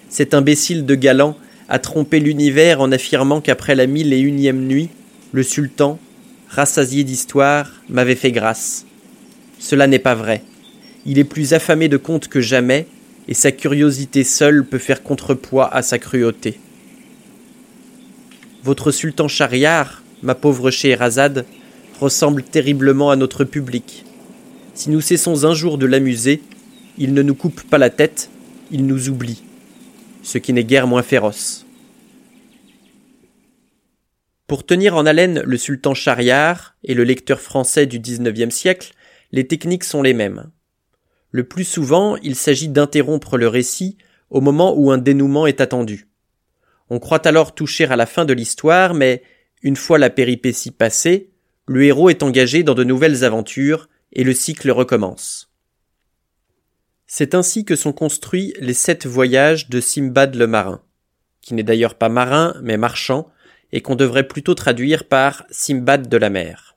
Cet 0.08 0.32
imbécile 0.32 0.86
de 0.86 0.94
galant 0.94 1.36
a 1.68 1.80
trompé 1.80 2.20
l'univers 2.20 2.80
en 2.80 2.92
affirmant 2.92 3.40
qu'après 3.40 3.74
la 3.74 3.88
mille 3.88 4.12
et 4.12 4.20
unième 4.20 4.68
nuit, 4.68 4.88
le 5.32 5.42
sultan, 5.42 5.98
rassasié 6.48 7.02
d'histoire, 7.02 7.72
m'avait 7.88 8.14
fait 8.14 8.30
grâce. 8.30 8.86
Cela 9.58 9.88
n'est 9.88 9.98
pas 9.98 10.14
vrai. 10.14 10.44
Il 11.04 11.18
est 11.18 11.24
plus 11.24 11.52
affamé 11.52 11.88
de 11.88 11.96
contes 11.96 12.28
que 12.28 12.40
jamais, 12.40 12.86
et 13.28 13.34
sa 13.34 13.52
curiosité 13.52 14.24
seule 14.24 14.64
peut 14.64 14.78
faire 14.78 15.02
contrepoids 15.02 15.72
à 15.72 15.82
sa 15.82 15.98
cruauté. 15.98 16.58
Votre 18.62 18.92
sultan 18.92 19.26
Chariar, 19.26 20.02
ma 20.22 20.34
pauvre 20.34 20.70
Scheherazade, 20.70 21.44
ressemble 21.98 22.42
terriblement 22.42 23.10
à 23.10 23.16
notre 23.16 23.44
public. 23.44 24.04
Si 24.74 24.90
nous 24.90 25.00
cessons 25.00 25.44
un 25.44 25.54
jour 25.54 25.78
de 25.78 25.86
l'amuser, 25.86 26.42
il 26.98 27.14
ne 27.14 27.22
nous 27.22 27.34
coupe 27.34 27.62
pas 27.62 27.78
la 27.78 27.90
tête, 27.90 28.30
il 28.70 28.86
nous 28.86 29.08
oublie, 29.08 29.42
ce 30.22 30.38
qui 30.38 30.52
n'est 30.52 30.64
guère 30.64 30.86
moins 30.86 31.02
féroce. 31.02 31.66
Pour 34.46 34.64
tenir 34.64 34.96
en 34.96 35.06
haleine 35.06 35.42
le 35.44 35.56
sultan 35.56 35.94
Shahriar 35.94 36.76
et 36.84 36.94
le 36.94 37.04
lecteur 37.04 37.40
français 37.40 37.86
du 37.86 37.98
XIXe 37.98 38.54
siècle, 38.54 38.92
les 39.32 39.46
techniques 39.46 39.84
sont 39.84 40.02
les 40.02 40.14
mêmes. 40.14 40.50
Le 41.32 41.44
plus 41.44 41.64
souvent, 41.64 42.16
il 42.16 42.36
s'agit 42.36 42.68
d'interrompre 42.68 43.38
le 43.38 43.48
récit 43.48 43.96
au 44.28 44.40
moment 44.40 44.74
où 44.76 44.90
un 44.90 44.98
dénouement 44.98 45.46
est 45.46 45.62
attendu. 45.62 46.08
On 46.90 46.98
croit 46.98 47.26
alors 47.26 47.54
toucher 47.54 47.86
à 47.86 47.96
la 47.96 48.06
fin 48.06 48.26
de 48.26 48.34
l'histoire, 48.34 48.92
mais 48.92 49.22
une 49.62 49.76
fois 49.76 49.98
la 49.98 50.10
péripétie 50.10 50.70
passée, 50.70 51.30
le 51.66 51.84
héros 51.84 52.10
est 52.10 52.22
engagé 52.22 52.62
dans 52.62 52.74
de 52.74 52.84
nouvelles 52.84 53.24
aventures 53.24 53.88
et 54.12 54.24
le 54.24 54.34
cycle 54.34 54.70
recommence. 54.70 55.50
C'est 57.06 57.34
ainsi 57.34 57.64
que 57.64 57.76
sont 57.76 57.94
construits 57.94 58.52
les 58.60 58.74
sept 58.74 59.06
voyages 59.06 59.70
de 59.70 59.80
Simbad 59.80 60.34
le 60.34 60.46
marin, 60.46 60.82
qui 61.40 61.54
n'est 61.54 61.62
d'ailleurs 61.62 61.94
pas 61.94 62.10
marin 62.10 62.54
mais 62.62 62.76
marchand, 62.76 63.30
et 63.72 63.80
qu'on 63.80 63.96
devrait 63.96 64.28
plutôt 64.28 64.54
traduire 64.54 65.08
par 65.08 65.46
Simbad 65.50 66.08
de 66.08 66.16
la 66.18 66.28
mer. 66.28 66.76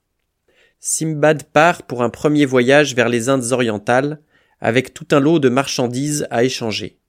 Simbad 0.80 1.44
part 1.44 1.84
pour 1.84 2.04
un 2.04 2.10
premier 2.10 2.46
voyage 2.46 2.96
vers 2.96 3.10
les 3.10 3.28
Indes 3.28 3.52
orientales, 3.52 4.22
avec 4.60 4.94
tout 4.94 5.08
un 5.12 5.20
lot 5.20 5.40
de 5.40 5.50
marchandises 5.50 6.28
à 6.30 6.44
échanger. 6.44 7.00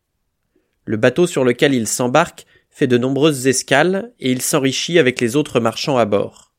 Le 0.84 0.96
bateau 0.96 1.26
sur 1.26 1.44
lequel 1.44 1.74
il 1.74 1.86
s'embarque 1.86 2.46
fait 2.70 2.86
de 2.86 2.98
nombreuses 2.98 3.46
escales 3.46 4.12
et 4.20 4.30
il 4.30 4.42
s'enrichit 4.42 4.98
avec 4.98 5.20
les 5.20 5.34
autres 5.34 5.60
marchands 5.60 5.96
à 5.96 6.04
bord. 6.04 6.52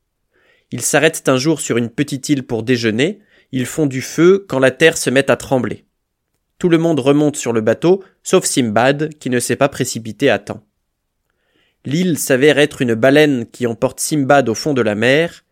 Ils 0.70 0.82
s'arrêtent 0.82 1.28
un 1.28 1.38
jour 1.38 1.60
sur 1.60 1.76
une 1.76 1.88
petite 1.88 2.28
île 2.28 2.42
pour 2.42 2.62
déjeuner, 2.62 3.20
ils 3.52 3.66
font 3.66 3.86
du 3.86 4.02
feu 4.02 4.44
quand 4.48 4.58
la 4.58 4.70
terre 4.70 4.98
se 4.98 5.08
met 5.10 5.30
à 5.30 5.36
trembler. 5.36 5.84
Tout 6.58 6.68
le 6.68 6.78
monde 6.78 7.00
remonte 7.00 7.36
sur 7.36 7.52
le 7.52 7.60
bateau, 7.60 8.02
sauf 8.22 8.44
Simbad, 8.44 9.14
qui 9.18 9.30
ne 9.30 9.38
s'est 9.38 9.56
pas 9.56 9.68
précipité 9.68 10.28
à 10.28 10.38
temps. 10.38 10.64
L'île 11.84 12.18
s'avère 12.18 12.58
être 12.58 12.82
une 12.82 12.94
baleine 12.94 13.46
qui 13.46 13.66
emporte 13.66 14.00
Simbad 14.00 14.48
au 14.48 14.54
fond 14.54 14.74
de 14.74 14.82
la 14.82 14.94
mer. 14.94 15.44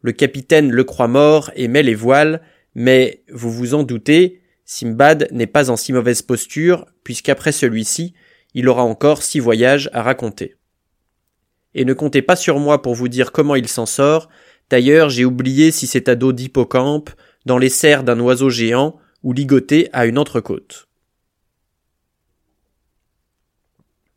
Le 0.00 0.12
capitaine 0.12 0.70
le 0.70 0.84
croit 0.84 1.08
mort 1.08 1.50
et 1.54 1.68
met 1.68 1.82
les 1.82 1.94
voiles, 1.94 2.40
mais 2.74 3.22
vous 3.30 3.52
vous 3.52 3.74
en 3.74 3.82
doutez, 3.82 4.40
Simbad 4.64 5.28
n'est 5.30 5.46
pas 5.46 5.70
en 5.70 5.76
si 5.76 5.92
mauvaise 5.92 6.22
posture, 6.22 6.86
puisqu'après 7.04 7.52
celui-ci, 7.52 8.14
il 8.54 8.68
aura 8.68 8.82
encore 8.82 9.22
six 9.22 9.40
voyages 9.40 9.90
à 9.92 10.02
raconter. 10.02 10.56
Et 11.74 11.84
ne 11.84 11.92
comptez 11.92 12.22
pas 12.22 12.36
sur 12.36 12.58
moi 12.58 12.80
pour 12.80 12.94
vous 12.94 13.08
dire 13.08 13.32
comment 13.32 13.56
il 13.56 13.68
s'en 13.68 13.86
sort, 13.86 14.28
d'ailleurs 14.70 15.10
j'ai 15.10 15.24
oublié 15.24 15.70
si 15.70 15.86
c'est 15.86 16.08
à 16.08 16.14
dos 16.14 16.32
d'hippocampe, 16.32 17.10
dans 17.46 17.58
les 17.58 17.68
serres 17.68 18.04
d'un 18.04 18.20
oiseau 18.20 18.48
géant, 18.48 18.98
ou 19.22 19.32
ligoté 19.32 19.88
à 19.92 20.06
une 20.06 20.18
entrecôte. 20.18 20.88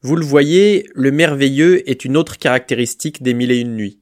Vous 0.01 0.15
le 0.15 0.25
voyez, 0.25 0.87
le 0.93 1.11
merveilleux 1.11 1.89
est 1.89 2.05
une 2.05 2.15
autre 2.15 2.37
caractéristique 2.37 3.23
des 3.23 3.33
mille 3.33 3.51
et 3.51 3.59
une 3.59 3.75
nuits, 3.75 3.99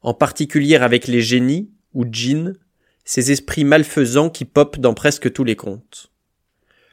en 0.00 0.14
particulier 0.14 0.76
avec 0.76 1.08
les 1.08 1.20
génies, 1.20 1.70
ou 1.92 2.04
djinns, 2.10 2.54
ces 3.04 3.32
esprits 3.32 3.64
malfaisants 3.64 4.30
qui 4.30 4.44
popent 4.44 4.78
dans 4.78 4.94
presque 4.94 5.32
tous 5.32 5.44
les 5.44 5.56
contes. 5.56 6.10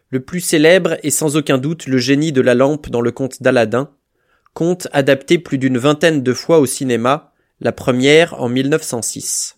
Le 0.10 0.20
plus 0.20 0.42
célèbre 0.42 0.98
est 1.04 1.10
sans 1.10 1.38
aucun 1.38 1.58
doute 1.58 1.88
le 1.88 1.98
génie 1.98 2.34
de 2.34 2.42
la 2.42 2.54
lampe 2.54 2.90
dans 2.90 3.02
le 3.02 3.12
conte 3.12 3.42
d'Aladin, 3.42 3.90
conte 4.54 4.88
adapté 4.92 5.40
plus 5.40 5.58
d'une 5.58 5.78
vingtaine 5.78 6.22
de 6.22 6.34
fois 6.34 6.60
au 6.60 6.66
cinéma, 6.66 7.34
la 7.62 7.72
première 7.72 8.42
en 8.42 8.50
1906. 8.50 9.58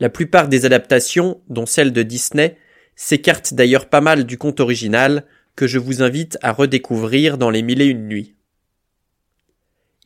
La 0.00 0.10
plupart 0.10 0.48
des 0.48 0.66
adaptations, 0.66 1.40
dont 1.48 1.64
celle 1.64 1.92
de 1.92 2.02
Disney, 2.02 2.58
s'écartent 2.94 3.54
d'ailleurs 3.54 3.88
pas 3.88 4.02
mal 4.02 4.24
du 4.24 4.36
conte 4.36 4.60
original, 4.60 5.24
que 5.54 5.66
je 5.66 5.78
vous 5.78 6.02
invite 6.02 6.36
à 6.42 6.52
redécouvrir 6.52 7.38
dans 7.38 7.48
les 7.48 7.62
mille 7.62 7.80
et 7.80 7.86
une 7.86 8.08
nuits. 8.08 8.34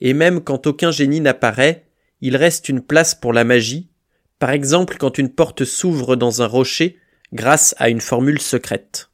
Et 0.01 0.15
même 0.15 0.41
quand 0.41 0.69
aucun 0.69 0.93
génie 0.93 1.21
n'apparaît, 1.21 1.87
il 2.21 2.37
reste 2.37 2.69
une 2.69 2.81
place 2.81 3.17
pour 3.17 3.33
la 3.33 3.43
magie, 3.43 3.90
par 4.41 4.51
exemple 4.51 4.97
quand 4.99 5.19
une 5.19 5.29
porte 5.29 5.65
s'ouvre 5.65 6.17
dans 6.17 6.43
un 6.43 6.47
rocher 6.47 6.97
grâce 7.33 7.77
à 7.79 7.91
une 7.91 8.01
formule 8.01 8.41
secrète. 8.41 9.11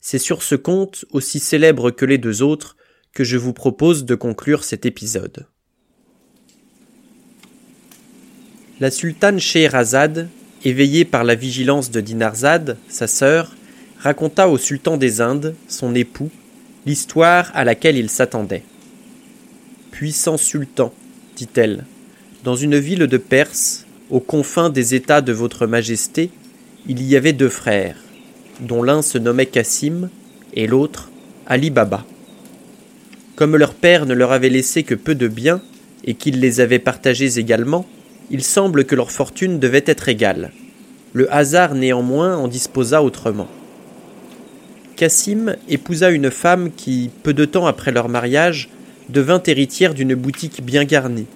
C'est 0.00 0.18
sur 0.18 0.42
ce 0.42 0.54
conte, 0.54 1.06
aussi 1.10 1.40
célèbre 1.40 1.90
que 1.90 2.04
les 2.04 2.18
deux 2.18 2.42
autres, 2.42 2.76
que 3.12 3.24
je 3.24 3.38
vous 3.38 3.54
propose 3.54 4.04
de 4.04 4.14
conclure 4.14 4.62
cet 4.62 4.86
épisode. 4.86 5.46
La 8.80 8.90
sultane 8.90 9.40
Scheherazade, 9.40 10.28
éveillée 10.64 11.04
par 11.04 11.24
la 11.24 11.34
vigilance 11.34 11.90
de 11.90 12.00
Dinarzade, 12.00 12.76
sa 12.88 13.06
sœur, 13.06 13.56
raconta 13.98 14.48
au 14.48 14.58
sultan 14.58 14.98
des 14.98 15.20
Indes, 15.20 15.56
son 15.68 15.94
époux, 15.94 16.30
l'histoire 16.86 17.50
à 17.54 17.64
laquelle 17.64 17.96
il 17.96 18.10
s'attendait. 18.10 18.62
Puissant 19.90 20.36
sultan, 20.36 20.92
dit-elle, 21.34 21.86
dans 22.44 22.56
une 22.56 22.78
ville 22.78 23.06
de 23.06 23.16
Perse, 23.16 23.87
aux 24.10 24.20
confins 24.20 24.70
des 24.70 24.94
États 24.94 25.20
de 25.20 25.32
votre 25.32 25.66
Majesté, 25.66 26.30
il 26.86 27.02
y 27.02 27.16
avait 27.16 27.32
deux 27.32 27.48
frères, 27.48 27.96
dont 28.60 28.82
l'un 28.82 29.02
se 29.02 29.18
nommait 29.18 29.46
Cassim 29.46 30.08
et 30.54 30.66
l'autre 30.66 31.10
Ali 31.46 31.70
Baba. 31.70 32.04
Comme 33.36 33.56
leur 33.56 33.74
père 33.74 34.06
ne 34.06 34.14
leur 34.14 34.32
avait 34.32 34.48
laissé 34.48 34.82
que 34.82 34.94
peu 34.94 35.14
de 35.14 35.28
biens 35.28 35.60
et 36.04 36.14
qu'il 36.14 36.40
les 36.40 36.60
avait 36.60 36.78
partagés 36.78 37.38
également, 37.38 37.86
il 38.30 38.42
semble 38.42 38.84
que 38.84 38.94
leur 38.94 39.10
fortune 39.10 39.58
devait 39.58 39.84
être 39.86 40.08
égale. 40.08 40.52
Le 41.12 41.32
hasard 41.32 41.74
néanmoins 41.74 42.36
en 42.36 42.48
disposa 42.48 43.02
autrement. 43.02 43.48
Cassim 44.96 45.54
épousa 45.68 46.10
une 46.10 46.30
femme 46.30 46.70
qui, 46.72 47.10
peu 47.22 47.32
de 47.32 47.44
temps 47.44 47.66
après 47.66 47.92
leur 47.92 48.08
mariage, 48.08 48.68
devint 49.08 49.42
héritière 49.46 49.94
d'une 49.94 50.14
boutique 50.14 50.62
bien 50.62 50.84
garnie, 50.84 51.26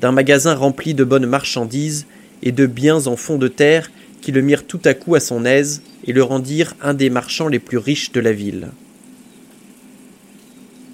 d'un 0.00 0.12
magasin 0.12 0.54
rempli 0.54 0.94
de 0.94 1.04
bonnes 1.04 1.26
marchandises 1.26 2.06
et 2.42 2.52
de 2.52 2.66
biens 2.66 3.06
en 3.06 3.16
fond 3.16 3.38
de 3.38 3.48
terre 3.48 3.90
qui 4.20 4.32
le 4.32 4.42
mirent 4.42 4.66
tout 4.66 4.80
à 4.84 4.94
coup 4.94 5.14
à 5.14 5.20
son 5.20 5.44
aise 5.44 5.82
et 6.04 6.12
le 6.12 6.22
rendirent 6.22 6.74
un 6.82 6.94
des 6.94 7.10
marchands 7.10 7.48
les 7.48 7.58
plus 7.58 7.78
riches 7.78 8.12
de 8.12 8.20
la 8.20 8.32
ville. 8.32 8.68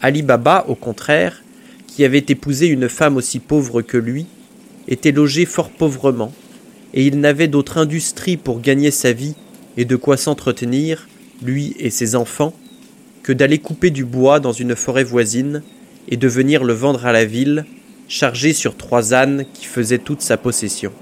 Ali 0.00 0.22
Baba, 0.22 0.64
au 0.68 0.74
contraire, 0.74 1.42
qui 1.86 2.04
avait 2.04 2.24
épousé 2.28 2.66
une 2.66 2.88
femme 2.88 3.16
aussi 3.16 3.38
pauvre 3.38 3.82
que 3.82 3.96
lui, 3.96 4.26
était 4.88 5.12
logé 5.12 5.44
fort 5.44 5.70
pauvrement, 5.70 6.32
et 6.92 7.06
il 7.06 7.20
n'avait 7.20 7.48
d'autre 7.48 7.78
industrie 7.78 8.36
pour 8.36 8.60
gagner 8.60 8.90
sa 8.90 9.12
vie 9.12 9.34
et 9.76 9.84
de 9.84 9.96
quoi 9.96 10.16
s'entretenir, 10.16 11.08
lui 11.42 11.74
et 11.78 11.90
ses 11.90 12.16
enfants, 12.16 12.54
que 13.22 13.32
d'aller 13.32 13.58
couper 13.58 13.90
du 13.90 14.04
bois 14.04 14.40
dans 14.40 14.52
une 14.52 14.74
forêt 14.74 15.04
voisine 15.04 15.62
et 16.08 16.16
de 16.16 16.28
venir 16.28 16.64
le 16.64 16.72
vendre 16.72 17.06
à 17.06 17.12
la 17.12 17.24
ville, 17.24 17.64
chargé 18.12 18.52
sur 18.52 18.76
trois 18.76 19.14
ânes 19.14 19.46
qui 19.54 19.64
faisaient 19.64 19.96
toute 19.96 20.20
sa 20.20 20.36
possession. 20.36 20.92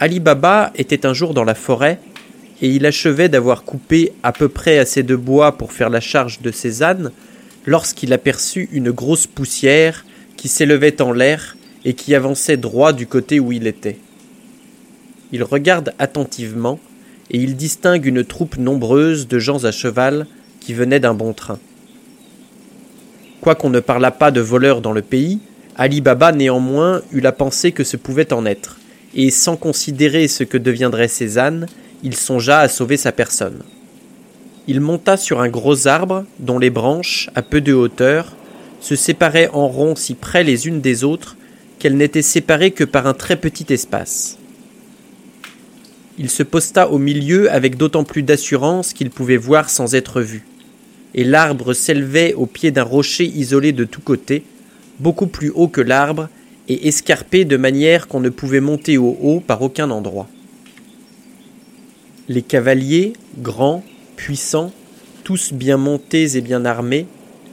Ali 0.00 0.18
Baba 0.18 0.72
était 0.76 1.04
un 1.04 1.12
jour 1.12 1.34
dans 1.34 1.44
la 1.44 1.54
forêt, 1.54 2.00
et 2.62 2.70
il 2.70 2.86
achevait 2.86 3.28
d'avoir 3.28 3.64
coupé 3.64 4.12
à 4.22 4.32
peu 4.32 4.48
près 4.48 4.78
assez 4.78 5.02
de 5.02 5.14
bois 5.14 5.58
pour 5.58 5.72
faire 5.72 5.90
la 5.90 6.00
charge 6.00 6.40
de 6.40 6.50
ses 6.50 6.82
ânes, 6.82 7.12
lorsqu'il 7.66 8.14
aperçut 8.14 8.70
une 8.72 8.92
grosse 8.92 9.26
poussière 9.26 10.06
qui 10.38 10.48
s'élevait 10.48 11.02
en 11.02 11.12
l'air 11.12 11.58
et 11.84 11.92
qui 11.92 12.14
avançait 12.14 12.56
droit 12.56 12.94
du 12.94 13.06
côté 13.06 13.40
où 13.40 13.52
il 13.52 13.66
était. 13.66 13.98
Il 15.32 15.42
regarde 15.42 15.92
attentivement, 15.98 16.80
et 17.30 17.36
il 17.36 17.56
distingue 17.56 18.06
une 18.06 18.24
troupe 18.24 18.56
nombreuse 18.56 19.28
de 19.28 19.38
gens 19.38 19.66
à 19.66 19.70
cheval 19.70 20.26
qui 20.60 20.72
venaient 20.72 21.00
d'un 21.00 21.14
bon 21.14 21.34
train. 21.34 21.58
Quoiqu'on 23.44 23.68
ne 23.68 23.80
parlât 23.80 24.10
pas 24.10 24.30
de 24.30 24.40
voleurs 24.40 24.80
dans 24.80 24.92
le 24.94 25.02
pays, 25.02 25.38
Ali 25.76 26.00
Baba 26.00 26.32
néanmoins 26.32 27.02
eut 27.12 27.20
la 27.20 27.30
pensée 27.30 27.72
que 27.72 27.84
ce 27.84 27.98
pouvait 27.98 28.32
en 28.32 28.46
être, 28.46 28.78
et 29.14 29.30
sans 29.30 29.56
considérer 29.56 30.28
ce 30.28 30.44
que 30.44 30.56
deviendraient 30.56 31.08
ses 31.08 31.36
ânes, 31.36 31.66
il 32.02 32.16
songea 32.16 32.60
à 32.60 32.68
sauver 32.68 32.96
sa 32.96 33.12
personne. 33.12 33.60
Il 34.66 34.80
monta 34.80 35.18
sur 35.18 35.42
un 35.42 35.50
gros 35.50 35.86
arbre 35.86 36.24
dont 36.38 36.58
les 36.58 36.70
branches, 36.70 37.28
à 37.34 37.42
peu 37.42 37.60
de 37.60 37.74
hauteur, 37.74 38.34
se 38.80 38.96
séparaient 38.96 39.50
en 39.52 39.68
rond 39.68 39.94
si 39.94 40.14
près 40.14 40.42
les 40.42 40.66
unes 40.66 40.80
des 40.80 41.04
autres 41.04 41.36
qu'elles 41.78 41.98
n'étaient 41.98 42.22
séparées 42.22 42.70
que 42.70 42.84
par 42.84 43.06
un 43.06 43.12
très 43.12 43.36
petit 43.36 43.70
espace. 43.74 44.38
Il 46.16 46.30
se 46.30 46.44
posta 46.44 46.88
au 46.88 46.96
milieu 46.96 47.52
avec 47.52 47.76
d'autant 47.76 48.04
plus 48.04 48.22
d'assurance 48.22 48.94
qu'il 48.94 49.10
pouvait 49.10 49.36
voir 49.36 49.68
sans 49.68 49.94
être 49.94 50.22
vu. 50.22 50.46
Et 51.14 51.24
l'arbre 51.24 51.72
s'élevait 51.72 52.34
au 52.34 52.46
pied 52.46 52.70
d'un 52.70 52.82
rocher 52.82 53.24
isolé 53.24 53.72
de 53.72 53.84
tous 53.84 54.00
côtés, 54.00 54.44
beaucoup 54.98 55.26
plus 55.26 55.50
haut 55.50 55.68
que 55.68 55.80
l'arbre, 55.80 56.28
et 56.68 56.88
escarpé 56.88 57.44
de 57.44 57.56
manière 57.56 58.08
qu'on 58.08 58.20
ne 58.20 58.30
pouvait 58.30 58.60
monter 58.60 58.96
au 58.98 59.16
haut 59.20 59.40
par 59.40 59.62
aucun 59.62 59.90
endroit. 59.90 60.28
Les 62.28 62.42
cavaliers, 62.42 63.12
grands, 63.38 63.84
puissants, 64.16 64.72
tous 65.24 65.52
bien 65.52 65.76
montés 65.76 66.36
et 66.36 66.40
bien 66.40 66.64
armés, 66.64 67.06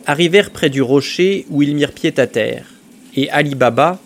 arrivèrent 0.05 0.51
près 0.51 0.69
du 0.69 0.81
rocher 0.81 1.45
où 1.49 1.61
ils 1.61 1.75
mirent 1.75 1.91
pied 1.91 2.13
à 2.17 2.27
terre, 2.27 2.65
et 3.15 3.29
Ali 3.31 3.55
Baba, 3.55 3.99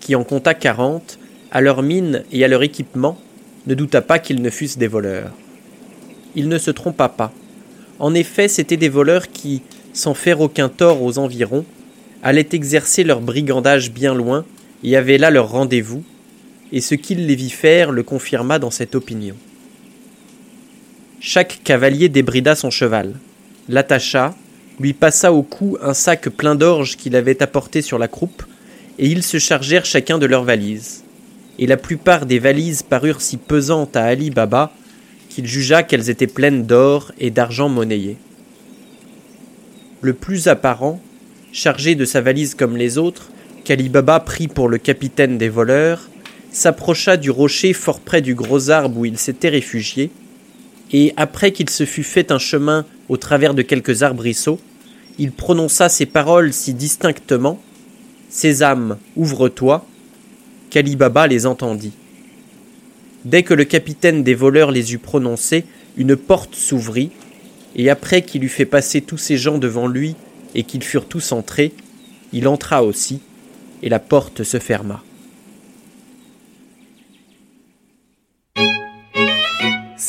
qui 0.00 0.14
en 0.14 0.24
compta 0.24 0.54
quarante, 0.54 1.18
à 1.50 1.60
leur 1.60 1.82
mine 1.82 2.24
et 2.32 2.44
à 2.44 2.48
leur 2.48 2.62
équipement, 2.62 3.18
ne 3.66 3.74
douta 3.74 4.00
pas 4.00 4.18
qu'ils 4.18 4.42
ne 4.42 4.50
fussent 4.50 4.78
des 4.78 4.88
voleurs. 4.88 5.32
il 6.34 6.48
ne 6.48 6.58
se 6.58 6.70
trompa 6.70 7.08
pas. 7.08 7.32
En 8.02 8.14
effet, 8.14 8.48
c'étaient 8.48 8.76
des 8.76 8.88
voleurs 8.88 9.30
qui, 9.30 9.62
sans 9.92 10.12
faire 10.12 10.40
aucun 10.40 10.68
tort 10.68 11.02
aux 11.04 11.18
environs, 11.18 11.64
allaient 12.24 12.48
exercer 12.50 13.04
leur 13.04 13.20
brigandage 13.20 13.92
bien 13.92 14.12
loin 14.12 14.44
et 14.82 14.96
avaient 14.96 15.18
là 15.18 15.30
leur 15.30 15.48
rendez-vous, 15.48 16.02
et 16.72 16.80
ce 16.80 16.96
qu'il 16.96 17.26
les 17.28 17.36
vit 17.36 17.48
faire 17.48 17.92
le 17.92 18.02
confirma 18.02 18.58
dans 18.58 18.72
cette 18.72 18.96
opinion. 18.96 19.36
Chaque 21.20 21.60
cavalier 21.62 22.08
débrida 22.08 22.56
son 22.56 22.70
cheval, 22.70 23.14
l'attacha, 23.68 24.34
lui 24.80 24.94
passa 24.94 25.32
au 25.32 25.44
cou 25.44 25.78
un 25.80 25.94
sac 25.94 26.28
plein 26.28 26.56
d'orge 26.56 26.96
qu'il 26.96 27.14
avait 27.14 27.40
apporté 27.40 27.82
sur 27.82 28.00
la 28.00 28.08
croupe, 28.08 28.42
et 28.98 29.06
ils 29.06 29.22
se 29.22 29.38
chargèrent 29.38 29.84
chacun 29.84 30.18
de 30.18 30.26
leurs 30.26 30.42
valises. 30.42 31.04
Et 31.60 31.68
la 31.68 31.76
plupart 31.76 32.26
des 32.26 32.40
valises 32.40 32.82
parurent 32.82 33.20
si 33.20 33.36
pesantes 33.36 33.94
à 33.94 34.02
Ali 34.02 34.30
Baba 34.30 34.72
qu'il 35.32 35.46
jugea 35.46 35.82
qu'elles 35.82 36.10
étaient 36.10 36.26
pleines 36.26 36.66
d'or 36.66 37.10
et 37.18 37.30
d'argent 37.30 37.70
monnayé. 37.70 38.18
Le 40.02 40.12
plus 40.12 40.46
apparent, 40.46 41.00
chargé 41.52 41.94
de 41.94 42.04
sa 42.04 42.20
valise 42.20 42.54
comme 42.54 42.76
les 42.76 42.98
autres, 42.98 43.30
qu'Ali 43.64 43.88
Baba 43.88 44.20
prit 44.20 44.48
pour 44.48 44.68
le 44.68 44.76
capitaine 44.76 45.38
des 45.38 45.48
voleurs, 45.48 46.10
s'approcha 46.50 47.16
du 47.16 47.30
rocher 47.30 47.72
fort 47.72 48.00
près 48.00 48.20
du 48.20 48.34
gros 48.34 48.68
arbre 48.68 48.98
où 48.98 49.06
il 49.06 49.16
s'était 49.16 49.48
réfugié, 49.48 50.10
et 50.92 51.14
après 51.16 51.52
qu'il 51.52 51.70
se 51.70 51.86
fut 51.86 52.02
fait 52.02 52.30
un 52.30 52.38
chemin 52.38 52.84
au 53.08 53.16
travers 53.16 53.54
de 53.54 53.62
quelques 53.62 54.02
arbrisseaux, 54.02 54.60
il 55.18 55.32
prononça 55.32 55.88
ces 55.88 56.04
paroles 56.04 56.52
si 56.52 56.74
distinctement 56.74 57.58
Sésame, 58.28 58.98
ouvre-toi 59.16 59.86
qu'Ali 60.68 60.96
Baba 60.96 61.26
les 61.26 61.46
entendit. 61.46 61.92
Dès 63.24 63.42
que 63.42 63.54
le 63.54 63.64
capitaine 63.64 64.22
des 64.22 64.34
voleurs 64.34 64.70
les 64.70 64.94
eut 64.94 64.98
prononcées, 64.98 65.64
une 65.96 66.16
porte 66.16 66.54
s'ouvrit, 66.54 67.10
et 67.76 67.88
après 67.90 68.22
qu'il 68.22 68.44
eut 68.44 68.48
fait 68.48 68.66
passer 68.66 69.00
tous 69.00 69.18
ces 69.18 69.36
gens 69.36 69.58
devant 69.58 69.86
lui 69.86 70.14
et 70.54 70.64
qu'ils 70.64 70.82
furent 70.82 71.06
tous 71.06 71.32
entrés, 71.32 71.72
il 72.32 72.48
entra 72.48 72.82
aussi, 72.82 73.20
et 73.82 73.88
la 73.88 73.98
porte 73.98 74.42
se 74.42 74.58
ferma. 74.58 75.02